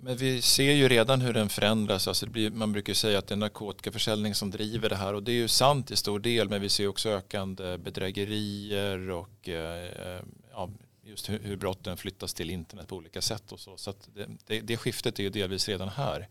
[0.00, 2.08] Men vi ser ju redan hur den förändras.
[2.08, 5.32] Alltså blir, man brukar säga att det är narkotikaförsäljning som driver det här och det
[5.32, 10.22] är ju sant i stor del men vi ser också ökande bedrägerier och eh, eh
[10.52, 10.70] ja,
[11.08, 13.76] just hur, hur brotten flyttas till internet på olika sätt och så.
[13.76, 16.28] Så det, det, det, skiftet är ju delvis redan här.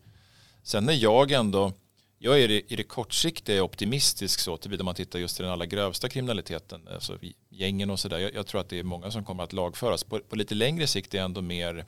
[0.62, 1.72] Sen är jag ändå,
[2.18, 6.08] jag är i det kortsiktiga optimistisk så tillvida man tittar just till den allra grövsta
[6.08, 7.18] kriminaliteten, alltså
[7.48, 8.18] gängen och sådär.
[8.18, 10.04] Jag, jag, tror att det är många som kommer att lagföras.
[10.04, 11.84] På, på lite längre sikt är jag ändå mer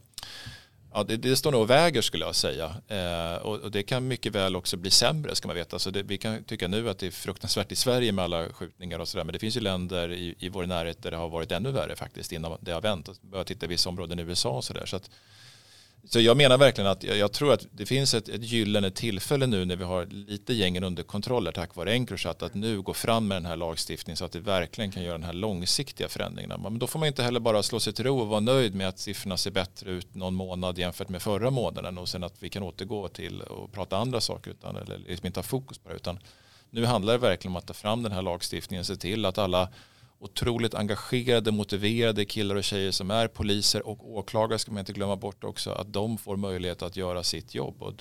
[0.92, 2.74] Ja, det, det, står nog och väger skulle jag säga.
[2.88, 5.78] Eh, och, och, det kan mycket väl också bli sämre ska man veta.
[5.78, 8.98] Så det, vi kan tycka nu att det är fruktansvärt i Sverige med alla skjutningar
[8.98, 9.24] och sådär.
[9.24, 11.96] Men det finns ju länder i, i vår närhet där det har varit ännu värre
[11.96, 13.22] faktiskt innan det har vänt.
[13.22, 14.86] Börja titta i vissa områden i USA och sådär.
[14.86, 15.10] Så så
[16.04, 19.46] så jag menar verkligen att jag, jag tror att det finns ett, ett gyllene tillfälle
[19.46, 23.28] nu när vi har lite gängen under kontroller tack vare Encrochat att nu gå fram
[23.28, 26.60] med den här lagstiftningen så att det verkligen kan göra den här långsiktiga förändringen.
[26.62, 28.88] Men då får man inte heller bara slå sig till ro och vara nöjd med
[28.88, 32.48] att siffrorna ser bättre ut någon månad jämfört med förra månaden och sen att vi
[32.48, 35.96] kan återgå till och prata andra saker utan, eller liksom inte ha fokus på det
[35.96, 36.18] utan
[36.70, 39.68] nu handlar det verkligen om att ta fram den här lagstiftningen, se till att alla
[40.20, 45.16] otroligt engagerade, motiverade killar och tjejer som är poliser och åklagare ska man inte glömma
[45.16, 47.82] bort också, att de får möjlighet att göra sitt jobb.
[47.82, 47.94] Och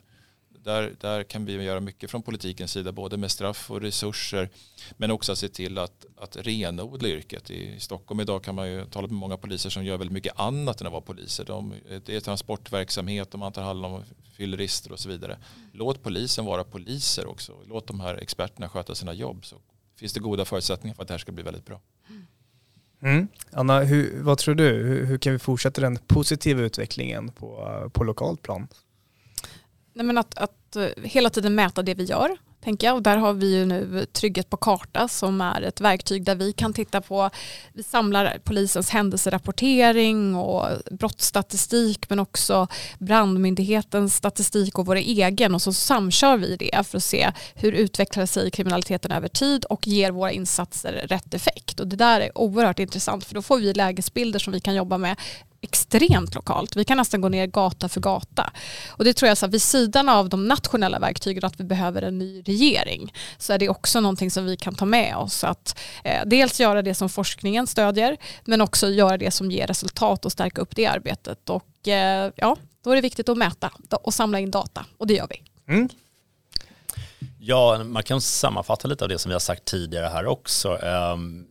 [0.64, 4.50] där, där kan vi göra mycket från politikens sida, både med straff och resurser,
[4.98, 7.52] men också att se till att, att renodla yrket.
[7.52, 10.82] I Stockholm idag kan man ju tala med många poliser som gör väldigt mycket annat
[10.82, 11.46] än att vara poliser.
[11.46, 11.74] De,
[12.06, 14.04] det är transportverksamhet man tar hand om
[14.38, 15.38] fyllerister och så vidare.
[15.72, 17.54] Låt polisen vara poliser också.
[17.68, 19.56] Låt de här experterna sköta sina jobb så
[20.00, 21.82] finns det goda förutsättningar för att det här ska bli väldigt bra.
[23.02, 23.28] Mm.
[23.52, 24.64] Anna, hur, vad tror du?
[24.64, 28.68] Hur, hur, kan vi fortsätta den positiva utvecklingen på, på lokalt plan?
[29.94, 32.38] Nej, men att, att eh, hela tiden mäta det vi gör
[32.70, 32.96] tänker jag.
[32.96, 36.54] Och där har vi ju nu Trygghet på karta som är ett verktyg där vi
[36.54, 37.30] kan titta på,
[37.74, 42.68] vi samlar polisens händelserapportering och brottsstatistik men också
[43.00, 48.26] brandmyndighetens statistik och våra egen och så samkör vi det för att se hur utvecklar
[48.26, 51.80] sig kriminaliteten över tid och ger våra insatser rätt effekt.
[51.80, 54.98] Och det där är oerhört intressant för då får vi lägesbilder som vi kan jobba
[54.98, 55.16] med
[55.62, 56.76] extremt lokalt.
[56.76, 58.54] Vi kan nästan gå ner gata för gata.
[58.90, 62.02] Och det tror jag så här, vid sidan av de nationella verktygen att vi behöver
[62.02, 65.44] en ny regering så är det också någonting som vi kan ta med oss.
[65.44, 70.26] Att eh, dels göra det som forskningen stödjer men också göra det som ger resultat
[70.26, 71.50] och stärka upp det arbetet.
[71.50, 73.72] Och eh, ja, då är det viktigt att mäta
[74.04, 75.44] och samla in data och det gör vi.
[75.74, 75.90] Mm.
[77.40, 80.76] Ja, man kan sammanfatta lite av det som vi har sagt tidigare här också.
[80.76, 81.48] Um,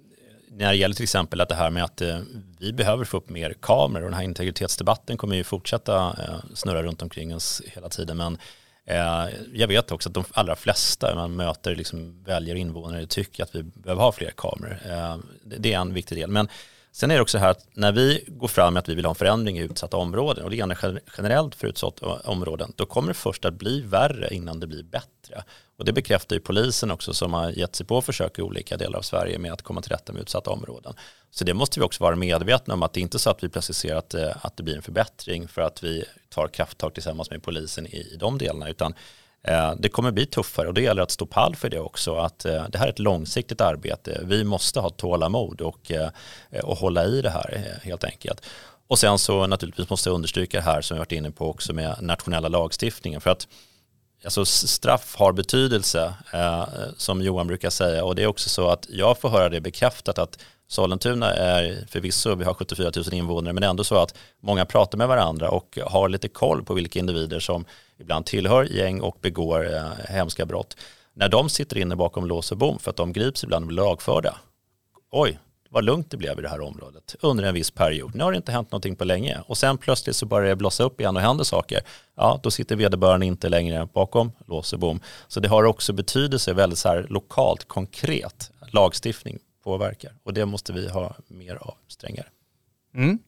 [0.58, 2.18] när det gäller till exempel att det här med att eh,
[2.58, 6.82] vi behöver få upp mer kameror och den här integritetsdebatten kommer ju fortsätta eh, snurra
[6.82, 8.16] runt omkring oss hela tiden.
[8.16, 8.38] Men
[8.84, 13.54] eh, jag vet också att de allra flesta man möter liksom väljer invånare tycker att
[13.54, 14.78] vi behöver ha fler kameror.
[14.86, 16.30] Eh, det är en viktig del.
[16.30, 16.48] Men
[16.92, 19.10] sen är det också här att när vi går fram med att vi vill ha
[19.10, 23.14] en förändring i utsatta områden och det gäller generellt för utsatta områden, då kommer det
[23.14, 25.44] först att bli värre innan det blir bättre.
[25.78, 28.98] Och det bekräftar ju polisen också som har gett sig på försök i olika delar
[28.98, 30.94] av Sverige med att komma till rätta med utsatta områden.
[31.30, 33.48] Så det måste vi också vara medvetna om att det inte är så att vi
[33.48, 37.30] plötsligt ser att, eh, att det blir en förbättring för att vi tar krafttag tillsammans
[37.30, 38.94] med polisen i, i de delarna utan
[39.42, 42.16] Eh, det kommer bli tuffare och det gäller att stå pall för det också.
[42.16, 44.20] Att eh, det här är ett långsiktigt arbete.
[44.24, 46.10] Vi måste ha tålamod och, eh,
[46.62, 48.46] och hålla i det här helt enkelt.
[48.88, 51.72] Och sen så naturligtvis måste jag understryka det här som vi varit inne på också
[51.72, 53.20] med nationella lagstiftningen.
[53.20, 53.48] För att
[54.24, 56.64] alltså straff har betydelse, eh,
[56.96, 58.04] som Johan brukar säga.
[58.04, 60.38] Och det är också så att jag får höra det bekräftat att
[60.70, 65.08] Sollentuna är förvisso, vi har 74 000 invånare, men ändå så att många pratar med
[65.08, 67.64] varandra och har lite koll på vilka individer som
[67.98, 70.76] ibland tillhör gäng och begår eh, hemska brott.
[71.14, 73.76] När de sitter inne bakom lås och bom för att de grips ibland och blir
[73.76, 74.36] lagförda,
[75.10, 75.38] oj,
[75.68, 78.14] vad lugnt det blev i det här området under en viss period.
[78.14, 80.84] Nu har det inte hänt någonting på länge och sen plötsligt så börjar det blossa
[80.84, 81.80] upp igen och händer saker.
[82.14, 85.00] Ja, då sitter vederbörande inte längre bakom lås och bom.
[85.28, 88.50] Så det har också betydelse väldigt så här lokalt, konkret.
[88.70, 92.26] Lagstiftning påverkar och det måste vi ha mer av, strängare.
[92.94, 93.18] Mm.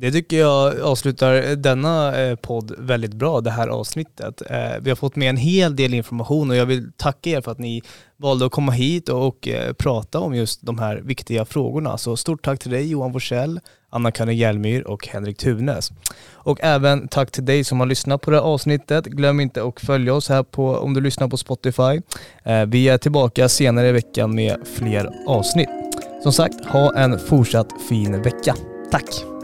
[0.00, 4.42] Det tycker jag avslutar denna eh, podd väldigt bra, det här avsnittet.
[4.50, 7.52] Eh, vi har fått med en hel del information och jag vill tacka er för
[7.52, 7.82] att ni
[8.16, 11.98] valde att komma hit och eh, prata om just de här viktiga frågorna.
[11.98, 15.92] Så stort tack till dig Johan Forsell, Anna-Karin Hjelmyr och Henrik Tunes.
[16.32, 19.04] Och även tack till dig som har lyssnat på det här avsnittet.
[19.04, 22.00] Glöm inte att följa oss här på, om du lyssnar på Spotify.
[22.66, 25.68] Vi är tillbaka senare i veckan med fler avsnitt.
[26.22, 28.54] Som sagt, ha en fortsatt fin vecka.
[28.90, 29.37] Tack!